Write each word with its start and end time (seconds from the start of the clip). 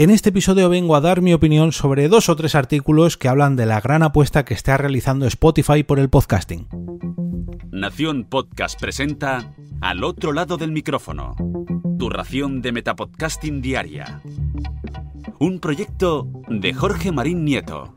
En 0.00 0.08
este 0.08 0.30
episodio 0.30 0.70
vengo 0.70 0.96
a 0.96 1.02
dar 1.02 1.20
mi 1.20 1.34
opinión 1.34 1.72
sobre 1.72 2.08
dos 2.08 2.30
o 2.30 2.34
tres 2.34 2.54
artículos 2.54 3.18
que 3.18 3.28
hablan 3.28 3.54
de 3.54 3.66
la 3.66 3.82
gran 3.82 4.02
apuesta 4.02 4.46
que 4.46 4.54
está 4.54 4.78
realizando 4.78 5.26
Spotify 5.26 5.82
por 5.82 5.98
el 5.98 6.08
podcasting. 6.08 6.68
Nación 7.70 8.24
Podcast 8.24 8.80
presenta 8.80 9.52
Al 9.82 10.02
otro 10.02 10.32
lado 10.32 10.56
del 10.56 10.72
micrófono, 10.72 11.34
tu 11.98 12.08
ración 12.08 12.62
de 12.62 12.72
Metapodcasting 12.72 13.60
diaria. 13.60 14.22
Un 15.38 15.60
proyecto 15.60 16.28
de 16.48 16.72
Jorge 16.72 17.12
Marín 17.12 17.44
Nieto. 17.44 17.94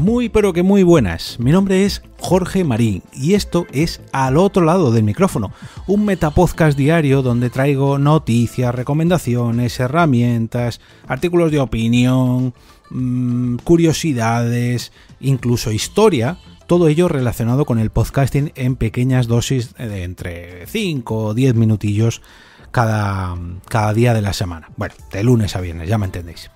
Muy 0.00 0.30
pero 0.30 0.54
que 0.54 0.62
muy 0.62 0.82
buenas. 0.82 1.38
Mi 1.38 1.52
nombre 1.52 1.84
es 1.84 2.00
Jorge 2.20 2.64
Marín 2.64 3.02
y 3.12 3.34
esto 3.34 3.66
es 3.70 4.00
Al 4.12 4.38
otro 4.38 4.64
lado 4.64 4.92
del 4.92 5.02
micrófono, 5.02 5.52
un 5.86 6.06
metapodcast 6.06 6.76
diario 6.76 7.20
donde 7.20 7.50
traigo 7.50 7.98
noticias, 7.98 8.74
recomendaciones, 8.74 9.78
herramientas, 9.78 10.80
artículos 11.06 11.52
de 11.52 11.60
opinión, 11.60 12.54
mmm, 12.88 13.56
curiosidades, 13.56 14.90
incluso 15.20 15.70
historia, 15.70 16.38
todo 16.66 16.88
ello 16.88 17.06
relacionado 17.06 17.66
con 17.66 17.78
el 17.78 17.90
podcasting 17.90 18.52
en 18.54 18.76
pequeñas 18.76 19.26
dosis 19.26 19.74
de 19.74 20.04
entre 20.04 20.66
5 20.66 21.24
o 21.24 21.34
10 21.34 21.54
minutillos 21.56 22.22
cada, 22.70 23.36
cada 23.68 23.92
día 23.92 24.14
de 24.14 24.22
la 24.22 24.32
semana. 24.32 24.70
Bueno, 24.78 24.94
de 25.12 25.22
lunes 25.24 25.56
a 25.56 25.60
viernes, 25.60 25.90
ya 25.90 25.98
me 25.98 26.06
entendéis. 26.06 26.50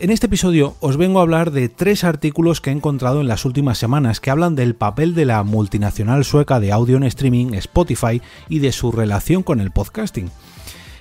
En 0.00 0.10
este 0.10 0.26
episodio 0.26 0.76
os 0.78 0.96
vengo 0.96 1.18
a 1.18 1.22
hablar 1.22 1.50
de 1.50 1.68
tres 1.68 2.04
artículos 2.04 2.60
que 2.60 2.70
he 2.70 2.72
encontrado 2.72 3.20
en 3.20 3.26
las 3.26 3.44
últimas 3.44 3.78
semanas 3.78 4.20
que 4.20 4.30
hablan 4.30 4.54
del 4.54 4.76
papel 4.76 5.12
de 5.12 5.24
la 5.24 5.42
multinacional 5.42 6.24
sueca 6.24 6.60
de 6.60 6.70
audio 6.70 6.96
en 6.96 7.02
streaming, 7.02 7.52
Spotify, 7.54 8.22
y 8.48 8.60
de 8.60 8.70
su 8.70 8.92
relación 8.92 9.42
con 9.42 9.58
el 9.58 9.72
podcasting. 9.72 10.30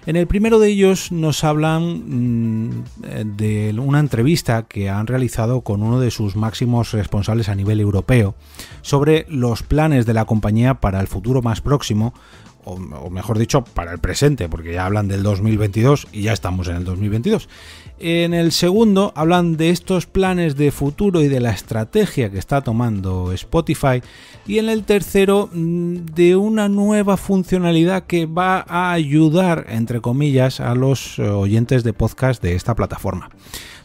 En 0.07 0.15
el 0.15 0.25
primero 0.25 0.57
de 0.57 0.69
ellos 0.69 1.11
nos 1.11 1.43
hablan 1.43 2.69
mmm, 2.69 2.83
de 3.35 3.75
una 3.77 3.99
entrevista 3.99 4.63
que 4.63 4.89
han 4.89 5.05
realizado 5.05 5.61
con 5.61 5.83
uno 5.83 5.99
de 5.99 6.09
sus 6.09 6.35
máximos 6.35 6.91
responsables 6.91 7.49
a 7.49 7.55
nivel 7.55 7.79
europeo 7.79 8.33
sobre 8.81 9.27
los 9.29 9.61
planes 9.61 10.07
de 10.07 10.15
la 10.15 10.25
compañía 10.25 10.75
para 10.75 11.01
el 11.01 11.07
futuro 11.07 11.43
más 11.43 11.61
próximo, 11.61 12.15
o, 12.67 13.09
mejor 13.09 13.37
dicho, 13.37 13.63
para 13.63 13.91
el 13.91 13.99
presente, 13.99 14.49
porque 14.49 14.73
ya 14.73 14.85
hablan 14.85 15.07
del 15.07 15.23
2022 15.23 16.07
y 16.11 16.23
ya 16.23 16.33
estamos 16.33 16.67
en 16.67 16.75
el 16.75 16.83
2022. 16.83 17.47
En 17.99 18.33
el 18.33 18.51
segundo 18.51 19.11
hablan 19.15 19.57
de 19.57 19.71
estos 19.71 20.05
planes 20.05 20.55
de 20.55 20.71
futuro 20.71 21.21
y 21.21 21.27
de 21.27 21.39
la 21.39 21.51
estrategia 21.51 22.29
que 22.29 22.37
está 22.37 22.61
tomando 22.61 23.31
Spotify. 23.31 24.03
Y 24.45 24.59
en 24.59 24.69
el 24.69 24.83
tercero 24.83 25.49
de 25.51 26.35
una 26.35 26.69
nueva 26.69 27.17
funcionalidad 27.17 28.03
que 28.03 28.25
va 28.25 28.65
a 28.67 28.91
ayudar, 28.91 29.65
entre 29.69 30.01
comillas, 30.01 30.59
a 30.59 30.75
los 30.75 31.17
oyentes 31.19 31.83
de 31.83 31.93
podcast 31.93 32.43
de 32.43 32.55
esta 32.55 32.75
plataforma. 32.75 33.29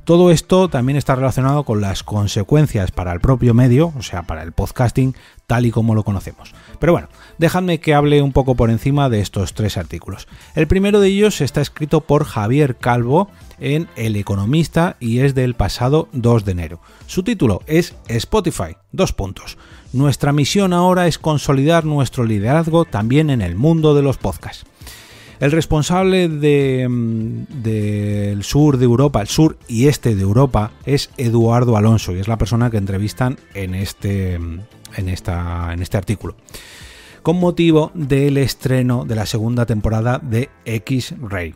Todo 0.05 0.33
esto 0.33 0.69
también 0.69 0.97
está 0.97 1.15
relacionado 1.15 1.63
con 1.63 1.81
las 1.81 2.03
consecuencias 2.03 2.91
para 2.91 3.13
el 3.13 3.21
propio 3.21 3.55
medio, 3.55 3.93
o 3.97 4.03
sea, 4.03 4.25
para 4.25 4.43
el 4.43 4.51
podcasting 4.51 5.15
tal 5.53 5.67
y 5.67 5.71
como 5.71 5.95
lo 5.95 6.03
conocemos. 6.03 6.55
Pero 6.79 6.95
bueno, 6.95 7.09
dejadme 7.37 7.79
que 7.79 7.93
hable 7.93 8.23
un 8.23 8.33
poco 8.33 8.55
por 8.55 8.71
encima 8.71 9.11
de 9.11 9.21
estos 9.21 9.53
tres 9.53 9.77
artículos. 9.77 10.27
El 10.55 10.67
primero 10.67 10.99
de 10.99 11.09
ellos 11.09 11.43
está 11.43 11.61
escrito 11.61 12.01
por 12.01 12.25
Javier 12.25 12.77
Calvo 12.77 13.29
en 13.61 13.87
El 13.95 14.17
Economista 14.17 14.97
y 14.99 15.19
es 15.19 15.35
del 15.35 15.53
pasado 15.53 16.09
2 16.13 16.47
de 16.47 16.53
enero. 16.53 16.81
Su 17.07 17.23
título 17.23 17.61
es 17.67 17.95
Spotify, 18.09 18.79
dos 18.93 19.13
puntos. 19.13 19.59
Nuestra 19.93 20.33
misión 20.33 20.73
ahora 20.73 21.07
es 21.07 21.19
consolidar 21.19 21.85
nuestro 21.85 22.25
liderazgo 22.25 22.87
también 22.87 23.29
en 23.29 23.43
el 23.43 23.55
mundo 23.55 23.95
de 23.95 24.01
los 24.01 24.17
podcasts. 24.17 24.65
El 25.39 25.53
responsable 25.53 26.31
del 26.31 26.41
de, 26.41 28.35
de 28.37 28.43
sur 28.43 28.79
de 28.79 28.87
Europa, 28.87 29.21
el 29.21 29.29
sur 29.29 29.59
y 29.69 29.89
este 29.89 30.15
de 30.15 30.23
Europa, 30.23 30.71
es 30.87 31.11
Eduardo 31.19 31.77
Alonso 31.77 32.17
y 32.17 32.21
es 32.21 32.29
la 32.29 32.39
persona 32.39 32.71
que 32.71 32.79
entrevistan 32.79 33.37
en 33.53 33.75
este, 33.75 34.39
en 34.97 35.09
esta, 35.09 35.73
en 35.73 35.83
este 35.83 35.97
artículo. 35.97 36.37
Con 37.23 37.39
motivo 37.39 37.93
del 37.95 38.37
estreno 38.37 39.05
de 39.05 39.15
la 39.15 39.27
segunda 39.27 39.67
temporada 39.67 40.19
de 40.19 40.51
X-Ray. 40.65 41.55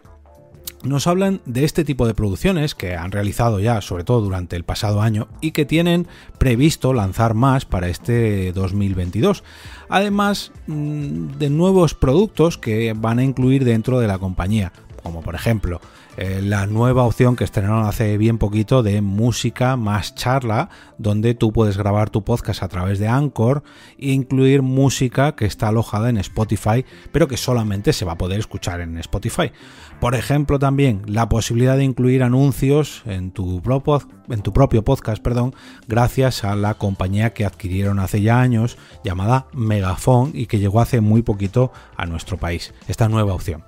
Nos 0.84 1.08
hablan 1.08 1.40
de 1.46 1.64
este 1.64 1.84
tipo 1.84 2.06
de 2.06 2.14
producciones 2.14 2.76
que 2.76 2.94
han 2.94 3.10
realizado 3.10 3.58
ya, 3.58 3.80
sobre 3.80 4.04
todo 4.04 4.20
durante 4.20 4.54
el 4.54 4.62
pasado 4.62 5.02
año, 5.02 5.26
y 5.40 5.50
que 5.50 5.64
tienen 5.64 6.06
previsto 6.38 6.92
lanzar 6.92 7.34
más 7.34 7.64
para 7.64 7.88
este 7.88 8.52
2022. 8.52 9.42
Además 9.88 10.52
de 10.66 11.50
nuevos 11.50 11.94
productos 11.94 12.58
que 12.58 12.92
van 12.96 13.18
a 13.18 13.24
incluir 13.24 13.64
dentro 13.64 13.98
de 13.98 14.06
la 14.06 14.18
compañía, 14.18 14.72
como 15.02 15.22
por 15.22 15.34
ejemplo 15.34 15.80
eh, 16.16 16.40
la 16.42 16.66
nueva 16.66 17.04
opción 17.04 17.36
que 17.36 17.44
estrenaron 17.44 17.84
hace 17.84 18.16
bien 18.16 18.38
poquito 18.38 18.82
de 18.82 19.02
música 19.02 19.76
más 19.76 20.14
charla, 20.14 20.70
donde 20.96 21.34
tú 21.34 21.52
puedes 21.52 21.76
grabar 21.76 22.08
tu 22.08 22.24
podcast 22.24 22.62
a 22.62 22.68
través 22.68 22.98
de 22.98 23.08
Anchor 23.08 23.62
e 23.98 24.12
incluir 24.12 24.62
música 24.62 25.36
que 25.36 25.44
está 25.44 25.68
alojada 25.68 26.08
en 26.08 26.16
Spotify, 26.16 26.84
pero 27.12 27.28
que 27.28 27.36
solamente 27.36 27.92
se 27.92 28.04
va 28.04 28.12
a 28.12 28.18
poder 28.18 28.40
escuchar 28.40 28.80
en 28.80 28.96
Spotify. 28.98 29.52
Por 30.00 30.14
ejemplo, 30.14 30.58
también 30.58 31.02
la 31.06 31.28
posibilidad 31.28 31.76
de 31.76 31.84
incluir 31.84 32.22
anuncios 32.22 33.02
en 33.06 33.30
tu, 33.30 33.62
en 34.30 34.42
tu 34.42 34.52
propio 34.52 34.84
podcast, 34.84 35.22
perdón, 35.22 35.54
gracias 35.86 36.44
a 36.44 36.56
la 36.56 36.74
compañía 36.74 37.34
que 37.34 37.44
adquirieron 37.44 37.98
hace 37.98 38.22
ya 38.22 38.40
años, 38.40 38.78
llamada 39.04 39.46
Megafon, 39.52 40.30
y 40.34 40.46
que 40.46 40.58
llegó 40.58 40.80
hace 40.80 41.00
muy 41.00 41.22
poquito 41.22 41.72
a 41.96 42.06
nuestro 42.06 42.38
país, 42.38 42.72
esta 42.88 43.08
nueva 43.08 43.34
opción. 43.34 43.64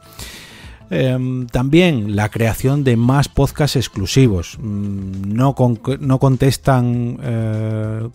Eh, 0.91 1.47
también 1.51 2.17
la 2.17 2.31
creación 2.31 2.85
de 2.85 2.97
más 2.97 3.29
podcasts 3.29 3.77
exclusivos. 3.77 4.59
No, 4.59 5.55
con, 5.55 5.81
no 6.01 6.19
contestan 6.19 7.19
eh, 7.23 8.09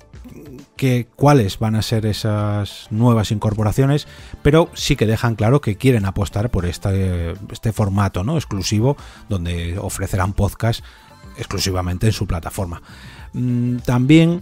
cuáles 1.15 1.59
van 1.59 1.75
a 1.75 1.81
ser 1.81 2.05
esas 2.05 2.87
nuevas 2.89 3.31
incorporaciones, 3.31 4.07
pero 4.41 4.69
sí 4.73 4.95
que 4.95 5.05
dejan 5.05 5.35
claro 5.35 5.61
que 5.61 5.77
quieren 5.77 6.05
apostar 6.05 6.49
por 6.49 6.65
este, 6.65 7.33
este 7.51 7.71
formato 7.71 8.23
¿no? 8.23 8.35
exclusivo 8.35 8.97
donde 9.29 9.77
ofrecerán 9.79 10.33
podcasts 10.33 10.83
exclusivamente 11.37 12.07
en 12.07 12.13
su 12.13 12.27
plataforma. 12.27 12.81
Mm, 13.33 13.77
también 13.77 14.41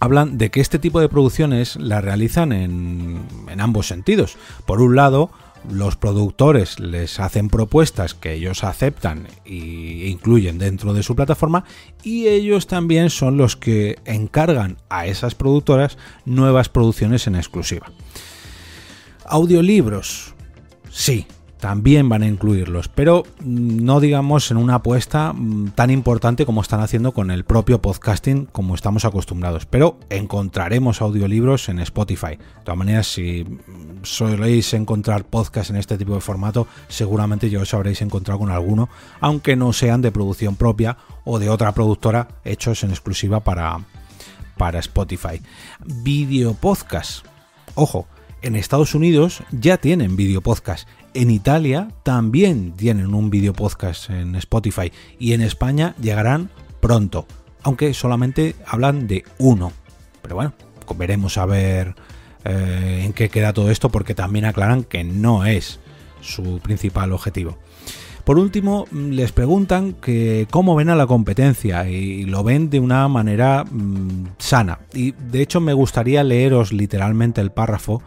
hablan 0.00 0.38
de 0.38 0.50
que 0.50 0.60
este 0.60 0.78
tipo 0.78 1.00
de 1.00 1.08
producciones 1.08 1.76
la 1.76 2.00
realizan 2.00 2.52
en, 2.52 3.22
en 3.48 3.60
ambos 3.60 3.86
sentidos. 3.86 4.36
Por 4.66 4.82
un 4.82 4.96
lado, 4.96 5.30
los 5.70 5.96
productores 5.96 6.78
les 6.80 7.20
hacen 7.20 7.48
propuestas 7.48 8.14
que 8.14 8.32
ellos 8.32 8.64
aceptan 8.64 9.26
e 9.44 10.08
incluyen 10.08 10.58
dentro 10.58 10.94
de 10.94 11.02
su 11.02 11.16
plataforma 11.16 11.64
y 12.02 12.28
ellos 12.28 12.66
también 12.66 13.10
son 13.10 13.36
los 13.36 13.56
que 13.56 13.98
encargan 14.04 14.76
a 14.88 15.06
esas 15.06 15.34
productoras 15.34 15.98
nuevas 16.24 16.68
producciones 16.68 17.26
en 17.26 17.36
exclusiva. 17.36 17.92
Audiolibros. 19.24 20.34
Sí, 20.90 21.26
también 21.64 22.10
van 22.10 22.22
a 22.22 22.26
incluirlos, 22.26 22.88
pero 22.88 23.22
no 23.42 23.98
digamos 23.98 24.50
en 24.50 24.58
una 24.58 24.74
apuesta 24.74 25.34
tan 25.74 25.88
importante 25.88 26.44
como 26.44 26.60
están 26.60 26.80
haciendo 26.80 27.12
con 27.12 27.30
el 27.30 27.44
propio 27.44 27.80
podcasting 27.80 28.44
como 28.52 28.74
estamos 28.74 29.06
acostumbrados, 29.06 29.64
pero 29.64 29.98
encontraremos 30.10 31.00
audiolibros 31.00 31.70
en 31.70 31.78
Spotify. 31.78 32.36
De 32.36 32.64
todas 32.64 32.76
maneras, 32.76 33.06
si 33.06 33.46
soléis 34.02 34.74
encontrar 34.74 35.24
podcasts 35.24 35.70
en 35.70 35.76
este 35.76 35.96
tipo 35.96 36.14
de 36.14 36.20
formato, 36.20 36.66
seguramente 36.88 37.48
ya 37.48 37.60
os 37.60 37.72
habréis 37.72 38.02
encontrado 38.02 38.40
con 38.40 38.50
alguno, 38.50 38.90
aunque 39.20 39.56
no 39.56 39.72
sean 39.72 40.02
de 40.02 40.12
producción 40.12 40.56
propia 40.56 40.98
o 41.24 41.38
de 41.38 41.48
otra 41.48 41.72
productora 41.72 42.28
hechos 42.44 42.84
en 42.84 42.90
exclusiva 42.90 43.40
para, 43.40 43.78
para 44.58 44.80
Spotify. 44.80 45.40
Video 45.82 46.52
podcast. 46.52 47.24
Ojo, 47.74 48.06
en 48.42 48.54
Estados 48.54 48.94
Unidos 48.94 49.42
ya 49.50 49.78
tienen 49.78 50.14
video 50.14 50.42
podcast. 50.42 50.86
En 51.16 51.30
Italia 51.30 51.90
también 52.02 52.72
tienen 52.72 53.14
un 53.14 53.30
video 53.30 53.52
podcast 53.52 54.10
en 54.10 54.34
Spotify. 54.34 54.90
Y 55.20 55.32
en 55.32 55.42
España 55.42 55.94
llegarán 56.00 56.50
pronto. 56.80 57.28
Aunque 57.62 57.94
solamente 57.94 58.56
hablan 58.66 59.06
de 59.06 59.24
uno. 59.38 59.70
Pero 60.22 60.34
bueno, 60.34 60.54
veremos 60.96 61.38
a 61.38 61.46
ver 61.46 61.94
eh, 62.44 63.02
en 63.04 63.12
qué 63.12 63.28
queda 63.28 63.52
todo 63.52 63.70
esto. 63.70 63.90
Porque 63.90 64.16
también 64.16 64.44
aclaran 64.44 64.82
que 64.82 65.04
no 65.04 65.46
es 65.46 65.78
su 66.20 66.58
principal 66.58 67.12
objetivo. 67.12 67.58
Por 68.24 68.40
último, 68.40 68.86
les 68.90 69.30
preguntan 69.30 69.92
que 69.92 70.48
cómo 70.50 70.74
ven 70.74 70.88
a 70.88 70.96
la 70.96 71.06
competencia 71.06 71.88
y 71.88 72.24
lo 72.24 72.42
ven 72.42 72.70
de 72.70 72.80
una 72.80 73.06
manera 73.06 73.64
mmm, 73.70 74.30
sana. 74.38 74.80
Y 74.92 75.12
de 75.12 75.42
hecho 75.42 75.60
me 75.60 75.74
gustaría 75.74 76.24
leeros 76.24 76.72
literalmente 76.72 77.40
el 77.40 77.52
párrafo 77.52 78.02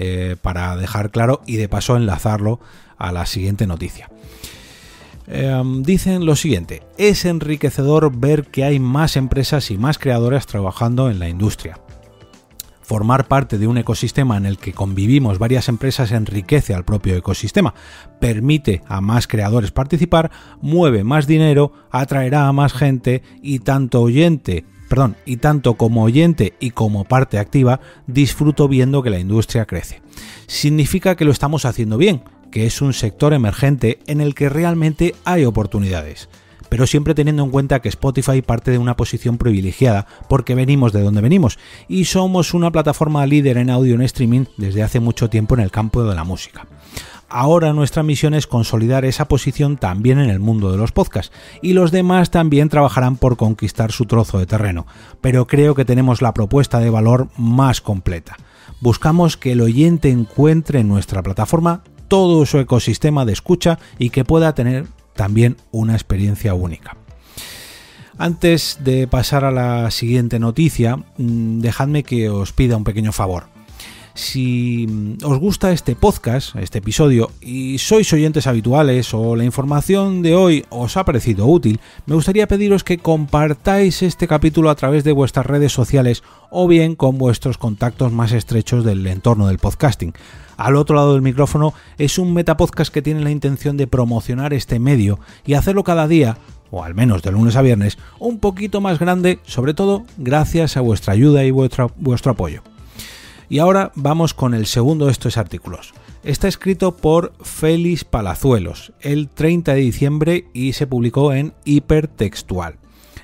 eh, 0.00 0.36
para 0.40 0.76
dejar 0.76 1.10
claro 1.10 1.42
y 1.44 1.56
de 1.56 1.68
paso 1.68 1.96
enlazarlo 1.96 2.60
a 2.98 3.10
la 3.10 3.26
siguiente 3.26 3.66
noticia. 3.66 4.08
Eh, 5.26 5.60
dicen 5.80 6.24
lo 6.24 6.36
siguiente, 6.36 6.84
es 6.98 7.24
enriquecedor 7.24 8.16
ver 8.16 8.44
que 8.44 8.62
hay 8.62 8.78
más 8.78 9.16
empresas 9.16 9.72
y 9.72 9.76
más 9.76 9.98
creadoras 9.98 10.46
trabajando 10.46 11.10
en 11.10 11.18
la 11.18 11.28
industria. 11.28 11.80
Formar 12.80 13.26
parte 13.26 13.58
de 13.58 13.66
un 13.66 13.76
ecosistema 13.76 14.36
en 14.36 14.46
el 14.46 14.58
que 14.58 14.72
convivimos 14.72 15.40
varias 15.40 15.68
empresas 15.68 16.12
enriquece 16.12 16.74
al 16.74 16.84
propio 16.84 17.16
ecosistema, 17.16 17.74
permite 18.20 18.82
a 18.86 19.00
más 19.00 19.26
creadores 19.26 19.72
participar, 19.72 20.30
mueve 20.62 21.02
más 21.02 21.26
dinero, 21.26 21.72
atraerá 21.90 22.46
a 22.46 22.52
más 22.52 22.72
gente 22.72 23.24
y 23.42 23.58
tanto 23.58 24.00
oyente 24.00 24.64
perdón, 24.88 25.16
y 25.24 25.36
tanto 25.36 25.74
como 25.74 26.02
oyente 26.02 26.54
y 26.60 26.70
como 26.70 27.04
parte 27.04 27.38
activa, 27.38 27.80
disfruto 28.06 28.68
viendo 28.68 29.02
que 29.02 29.10
la 29.10 29.18
industria 29.18 29.66
crece. 29.66 30.02
Significa 30.46 31.14
que 31.14 31.24
lo 31.24 31.30
estamos 31.30 31.64
haciendo 31.64 31.98
bien, 31.98 32.22
que 32.50 32.66
es 32.66 32.80
un 32.80 32.92
sector 32.92 33.32
emergente 33.32 34.00
en 34.06 34.20
el 34.20 34.34
que 34.34 34.48
realmente 34.48 35.14
hay 35.24 35.44
oportunidades 35.44 36.28
pero 36.68 36.86
siempre 36.86 37.14
teniendo 37.14 37.44
en 37.44 37.50
cuenta 37.50 37.80
que 37.80 37.88
Spotify 37.88 38.42
parte 38.42 38.70
de 38.70 38.78
una 38.78 38.96
posición 38.96 39.38
privilegiada 39.38 40.06
porque 40.28 40.54
venimos 40.54 40.92
de 40.92 41.02
donde 41.02 41.20
venimos 41.20 41.58
y 41.88 42.04
somos 42.04 42.54
una 42.54 42.70
plataforma 42.70 43.26
líder 43.26 43.58
en 43.58 43.70
audio 43.70 43.94
en 43.94 44.02
streaming 44.02 44.44
desde 44.56 44.82
hace 44.82 45.00
mucho 45.00 45.30
tiempo 45.30 45.54
en 45.54 45.60
el 45.60 45.70
campo 45.70 46.04
de 46.04 46.14
la 46.14 46.24
música. 46.24 46.66
Ahora 47.30 47.74
nuestra 47.74 48.02
misión 48.02 48.32
es 48.32 48.46
consolidar 48.46 49.04
esa 49.04 49.28
posición 49.28 49.76
también 49.76 50.18
en 50.18 50.30
el 50.30 50.40
mundo 50.40 50.72
de 50.72 50.78
los 50.78 50.92
podcasts 50.92 51.30
y 51.60 51.74
los 51.74 51.90
demás 51.90 52.30
también 52.30 52.70
trabajarán 52.70 53.16
por 53.16 53.36
conquistar 53.36 53.92
su 53.92 54.06
trozo 54.06 54.38
de 54.38 54.46
terreno, 54.46 54.86
pero 55.20 55.46
creo 55.46 55.74
que 55.74 55.84
tenemos 55.84 56.22
la 56.22 56.32
propuesta 56.32 56.80
de 56.80 56.88
valor 56.88 57.28
más 57.36 57.82
completa. 57.82 58.36
Buscamos 58.80 59.36
que 59.36 59.52
el 59.52 59.60
oyente 59.60 60.08
encuentre 60.08 60.80
en 60.80 60.88
nuestra 60.88 61.22
plataforma 61.22 61.82
todo 62.08 62.46
su 62.46 62.58
ecosistema 62.58 63.26
de 63.26 63.34
escucha 63.34 63.78
y 63.98 64.08
que 64.08 64.24
pueda 64.24 64.54
tener 64.54 64.86
también 65.14 65.58
una 65.70 65.92
experiencia 65.92 66.54
única. 66.54 66.96
Antes 68.16 68.78
de 68.80 69.06
pasar 69.06 69.44
a 69.44 69.50
la 69.50 69.90
siguiente 69.90 70.38
noticia, 70.38 70.96
mm, 70.96 71.60
dejadme 71.60 72.04
que 72.04 72.30
os 72.30 72.52
pida 72.52 72.76
un 72.76 72.84
pequeño 72.84 73.12
favor. 73.12 73.57
Si 74.18 74.84
mm, 74.88 75.24
os 75.24 75.38
gusta 75.38 75.70
este 75.70 75.94
podcast, 75.94 76.56
este 76.56 76.78
episodio, 76.78 77.30
y 77.40 77.78
sois 77.78 78.12
oyentes 78.12 78.48
habituales 78.48 79.14
o 79.14 79.36
la 79.36 79.44
información 79.44 80.22
de 80.22 80.34
hoy 80.34 80.66
os 80.70 80.96
ha 80.96 81.04
parecido 81.04 81.46
útil, 81.46 81.78
me 82.04 82.16
gustaría 82.16 82.48
pediros 82.48 82.82
que 82.82 82.98
compartáis 82.98 84.02
este 84.02 84.26
capítulo 84.26 84.70
a 84.70 84.74
través 84.74 85.04
de 85.04 85.12
vuestras 85.12 85.46
redes 85.46 85.70
sociales 85.70 86.24
o 86.50 86.66
bien 86.66 86.96
con 86.96 87.16
vuestros 87.16 87.58
contactos 87.58 88.12
más 88.12 88.32
estrechos 88.32 88.84
del 88.84 89.06
entorno 89.06 89.46
del 89.46 89.58
podcasting. 89.58 90.14
Al 90.56 90.74
otro 90.74 90.96
lado 90.96 91.12
del 91.12 91.22
micrófono 91.22 91.72
es 91.96 92.18
un 92.18 92.34
metapodcast 92.34 92.92
que 92.92 93.02
tiene 93.02 93.22
la 93.22 93.30
intención 93.30 93.76
de 93.76 93.86
promocionar 93.86 94.52
este 94.52 94.80
medio 94.80 95.20
y 95.46 95.54
hacerlo 95.54 95.84
cada 95.84 96.08
día 96.08 96.38
o 96.72 96.82
al 96.82 96.96
menos 96.96 97.22
de 97.22 97.30
lunes 97.30 97.54
a 97.54 97.62
viernes, 97.62 97.98
un 98.18 98.40
poquito 98.40 98.80
más 98.80 98.98
grande, 98.98 99.38
sobre 99.46 99.74
todo 99.74 100.02
gracias 100.16 100.76
a 100.76 100.80
vuestra 100.80 101.12
ayuda 101.12 101.44
y 101.44 101.52
vuestro, 101.52 101.92
vuestro 101.96 102.32
apoyo. 102.32 102.64
Y 103.48 103.60
ahora 103.60 103.92
vamos 103.94 104.34
con 104.34 104.54
el 104.54 104.66
segundo 104.66 105.06
de 105.06 105.12
estos 105.12 105.38
artículos. 105.38 105.94
Está 106.22 106.48
escrito 106.48 106.96
por 106.96 107.32
Félix 107.42 108.04
Palazuelos 108.04 108.92
el 109.00 109.28
30 109.28 109.74
de 109.74 109.80
diciembre 109.80 110.46
y 110.52 110.74
se 110.74 110.86
publicó 110.86 111.32
en 111.32 111.54
Hipertextual. 111.64 112.76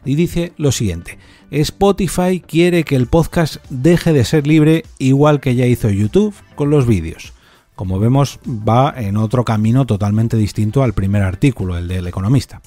Y 0.04 0.14
dice 0.14 0.52
lo 0.56 0.72
siguiente, 0.72 1.18
Spotify 1.50 2.40
quiere 2.40 2.84
que 2.84 2.96
el 2.96 3.06
podcast 3.06 3.56
deje 3.70 4.12
de 4.12 4.24
ser 4.24 4.46
libre 4.46 4.84
igual 4.98 5.40
que 5.40 5.54
ya 5.54 5.66
hizo 5.66 5.90
YouTube 5.90 6.34
con 6.54 6.70
los 6.70 6.86
vídeos. 6.86 7.32
Como 7.74 7.98
vemos, 7.98 8.38
va 8.46 8.94
en 8.96 9.16
otro 9.16 9.44
camino 9.44 9.84
totalmente 9.84 10.36
distinto 10.36 10.82
al 10.82 10.92
primer 10.92 11.22
artículo, 11.22 11.76
el 11.76 11.88
del 11.88 12.06
economista. 12.06 12.62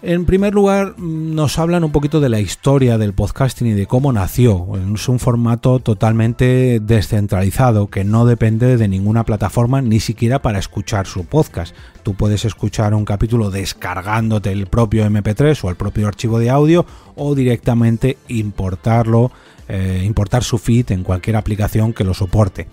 En 0.00 0.26
primer 0.26 0.54
lugar, 0.54 0.96
nos 0.96 1.58
hablan 1.58 1.82
un 1.82 1.90
poquito 1.90 2.20
de 2.20 2.28
la 2.28 2.38
historia 2.38 2.98
del 2.98 3.14
podcasting 3.14 3.66
y 3.66 3.72
de 3.72 3.86
cómo 3.86 4.12
nació. 4.12 4.68
Es 4.94 5.08
un 5.08 5.18
formato 5.18 5.80
totalmente 5.80 6.78
descentralizado 6.78 7.88
que 7.88 8.04
no 8.04 8.24
depende 8.24 8.76
de 8.76 8.86
ninguna 8.86 9.24
plataforma 9.24 9.82
ni 9.82 9.98
siquiera 9.98 10.40
para 10.40 10.60
escuchar 10.60 11.08
su 11.08 11.24
podcast. 11.24 11.74
Tú 12.04 12.14
puedes 12.14 12.44
escuchar 12.44 12.94
un 12.94 13.04
capítulo 13.04 13.50
descargándote 13.50 14.52
el 14.52 14.68
propio 14.68 15.04
MP3 15.04 15.64
o 15.64 15.70
el 15.70 15.76
propio 15.76 16.06
archivo 16.06 16.38
de 16.38 16.50
audio 16.50 16.86
o 17.16 17.34
directamente 17.34 18.18
importarlo, 18.28 19.32
eh, 19.66 20.04
importar 20.04 20.44
su 20.44 20.58
feed 20.58 20.92
en 20.92 21.02
cualquier 21.02 21.34
aplicación 21.34 21.92
que 21.92 22.04
lo 22.04 22.14
soporte. 22.14 22.68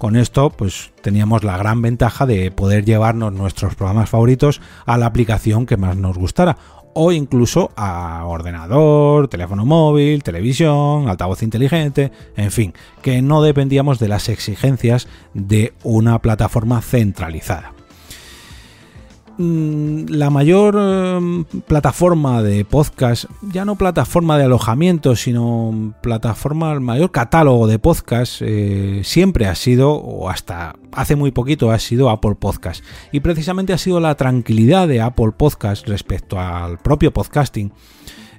Con 0.00 0.16
esto, 0.16 0.48
pues 0.48 0.92
teníamos 1.02 1.44
la 1.44 1.58
gran 1.58 1.82
ventaja 1.82 2.24
de 2.24 2.50
poder 2.50 2.86
llevarnos 2.86 3.34
nuestros 3.34 3.74
programas 3.74 4.08
favoritos 4.08 4.62
a 4.86 4.96
la 4.96 5.04
aplicación 5.04 5.66
que 5.66 5.76
más 5.76 5.94
nos 5.94 6.16
gustara 6.16 6.56
o 6.94 7.12
incluso 7.12 7.70
a 7.76 8.24
ordenador, 8.24 9.28
teléfono 9.28 9.66
móvil, 9.66 10.22
televisión, 10.22 11.10
altavoz 11.10 11.42
inteligente, 11.42 12.12
en 12.34 12.50
fin, 12.50 12.72
que 13.02 13.20
no 13.20 13.42
dependíamos 13.42 13.98
de 13.98 14.08
las 14.08 14.30
exigencias 14.30 15.06
de 15.34 15.74
una 15.84 16.18
plataforma 16.20 16.80
centralizada. 16.80 17.74
Mm, 19.42 20.04
la 20.10 20.28
mayor 20.28 20.76
em, 20.78 21.44
plataforma 21.66 22.42
de 22.42 22.66
podcast, 22.66 23.24
ya 23.40 23.64
no 23.64 23.76
plataforma 23.76 24.36
de 24.36 24.44
alojamiento, 24.44 25.16
sino 25.16 25.94
plataforma, 26.02 26.70
el 26.74 26.80
mayor 26.80 27.10
catálogo 27.10 27.66
de 27.66 27.78
podcast, 27.78 28.42
eh, 28.44 29.00
siempre 29.02 29.46
ha 29.46 29.54
sido, 29.54 29.92
o 29.92 30.28
hasta 30.28 30.76
hace 30.92 31.16
muy 31.16 31.30
poquito, 31.30 31.70
ha 31.70 31.78
sido 31.78 32.10
Apple 32.10 32.34
Podcast. 32.34 32.84
Y 33.12 33.20
precisamente 33.20 33.72
ha 33.72 33.78
sido 33.78 33.98
la 33.98 34.14
tranquilidad 34.14 34.86
de 34.86 35.00
Apple 35.00 35.32
Podcast 35.34 35.88
respecto 35.88 36.38
al 36.38 36.76
propio 36.76 37.10
podcasting 37.10 37.72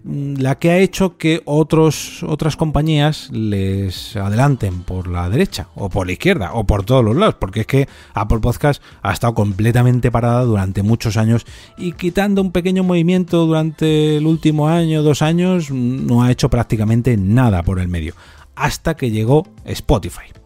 la 0.04 0.58
que 0.58 0.72
ha 0.72 0.78
hecho 0.80 1.18
que 1.18 1.42
otros, 1.46 2.24
otras 2.24 2.56
compañías 2.56 3.30
les 3.32 4.16
adelanten 4.16 4.84
por 4.84 5.08
la 5.08 5.30
derecha 5.30 5.68
o 5.76 5.90
por 5.90 6.08
la 6.08 6.14
izquierda 6.14 6.54
o 6.54 6.66
por 6.66 6.84
todos 6.84 7.04
los 7.04 7.16
lados, 7.16 7.36
porque 7.40 7.62
es 7.62 7.68
que 7.68 7.88
Apple 8.14 8.40
Podcast 8.40 8.82
ha 9.02 9.14
estado 9.14 9.34
completamente 9.34 10.12
parada 10.12 10.44
durante 10.44 10.84
muchos 10.84 11.18
años 11.18 11.46
y 11.78 11.94
quitando 11.94 12.42
un 12.42 12.52
pequeño 12.52 12.84
movimiento 12.84 13.46
durante 13.46 14.18
el 14.18 14.26
último 14.26 14.68
año, 14.68 15.04
dos 15.04 15.22
años, 15.22 15.72
no 15.72 16.24
ha 16.24 16.32
hecho 16.32 16.50
prácticamente 16.50 17.16
nada 17.18 17.64
por 17.64 17.80
el 17.80 17.88
medio, 17.88 18.16
hasta 18.56 18.96
que 18.96 19.12
llegó 19.12 19.48
Spotify. 19.66 20.41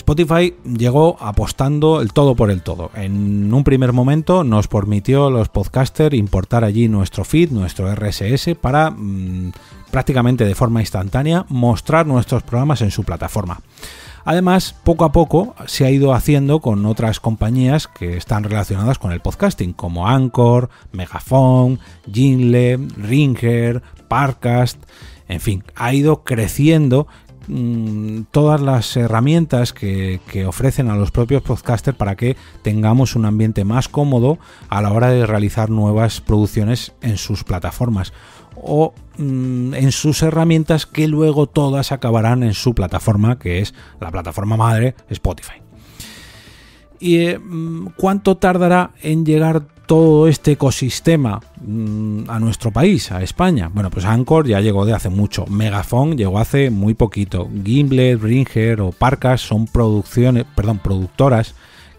Spotify 0.00 0.54
llegó 0.64 1.18
apostando 1.20 2.00
el 2.00 2.14
todo 2.14 2.34
por 2.34 2.50
el 2.50 2.62
todo. 2.62 2.90
En 2.94 3.52
un 3.52 3.64
primer 3.64 3.92
momento 3.92 4.44
nos 4.44 4.66
permitió 4.66 5.26
a 5.26 5.30
los 5.30 5.50
podcasters 5.50 6.16
importar 6.16 6.64
allí 6.64 6.88
nuestro 6.88 7.22
feed, 7.22 7.50
nuestro 7.50 7.94
RSS, 7.94 8.54
para 8.58 8.90
mm, 8.90 9.52
prácticamente 9.90 10.46
de 10.46 10.54
forma 10.54 10.80
instantánea 10.80 11.44
mostrar 11.50 12.06
nuestros 12.06 12.42
programas 12.42 12.80
en 12.80 12.90
su 12.90 13.04
plataforma. 13.04 13.60
Además, 14.24 14.74
poco 14.84 15.04
a 15.04 15.12
poco 15.12 15.54
se 15.66 15.84
ha 15.84 15.90
ido 15.90 16.14
haciendo 16.14 16.60
con 16.60 16.86
otras 16.86 17.20
compañías 17.20 17.86
que 17.86 18.16
están 18.16 18.44
relacionadas 18.44 18.98
con 18.98 19.12
el 19.12 19.20
podcasting, 19.20 19.74
como 19.74 20.08
Anchor, 20.08 20.70
Megaphone, 20.92 21.78
Jingle, 22.10 22.78
Ringer, 22.96 23.82
Parcast, 24.08 24.82
en 25.28 25.40
fin, 25.40 25.62
ha 25.76 25.92
ido 25.92 26.24
creciendo 26.24 27.06
Mm, 27.52 28.26
todas 28.30 28.60
las 28.60 28.96
herramientas 28.96 29.72
que, 29.72 30.20
ofrecen 30.46 30.88
a 30.88 30.94
los 30.94 31.10
propios 31.10 31.42
podcasters 31.42 31.96
para 31.96 32.14
que 32.14 32.36
tengamos 32.62 33.16
un 33.16 33.24
ambiente 33.24 33.64
más 33.64 33.88
cómodo 33.88 34.38
a 34.68 34.80
la 34.80 34.92
hora 34.92 35.08
de 35.08 35.26
realizar 35.26 35.68
nuevas 35.68 36.20
producciones 36.20 36.92
en 37.02 37.18
sus 37.18 37.42
plataformas 37.42 38.12
o 38.54 38.94
mm, 39.18 39.74
en 39.74 39.90
sus 39.90 40.22
herramientas 40.22 40.86
que 40.86 41.08
luego 41.08 41.48
todas 41.48 41.90
acabarán 41.90 42.44
en 42.44 42.54
su 42.54 42.72
plataforma 42.72 43.40
que 43.40 43.58
es 43.58 43.74
la 44.00 44.12
plataforma 44.12 44.56
madre 44.56 44.94
Spotify. 45.08 45.60
¿Y 47.00 47.16
eh, 47.16 47.38
mm, 47.40 47.94
cuánto 47.96 48.36
tardará 48.36 48.92
en 49.02 49.26
llegar 49.26 49.64
todo 49.90 50.28
este 50.28 50.52
ecosistema 50.52 51.40
mm, 51.66 52.30
a 52.30 52.38
nuestro 52.38 52.70
país, 52.70 53.10
a 53.10 53.24
España? 53.24 53.68
Bueno, 53.74 53.90
pues 53.90 54.04
Anchor 54.04 54.46
ya 54.46 54.60
llegó 54.60 54.86
de 54.86 54.92
hace 54.92 55.08
mucho. 55.08 55.46
Megafon 55.46 56.16
llegó 56.16 56.38
hace 56.38 56.70
muy 56.70 56.94
poquito. 56.94 57.50
Gimlet, 57.64 58.22
Ringer 58.22 58.82
o 58.82 58.92
Parcas 58.92 59.40
son 59.40 59.66
producciones, 59.66 60.44
perdón, 60.54 60.78
productoras 60.78 61.56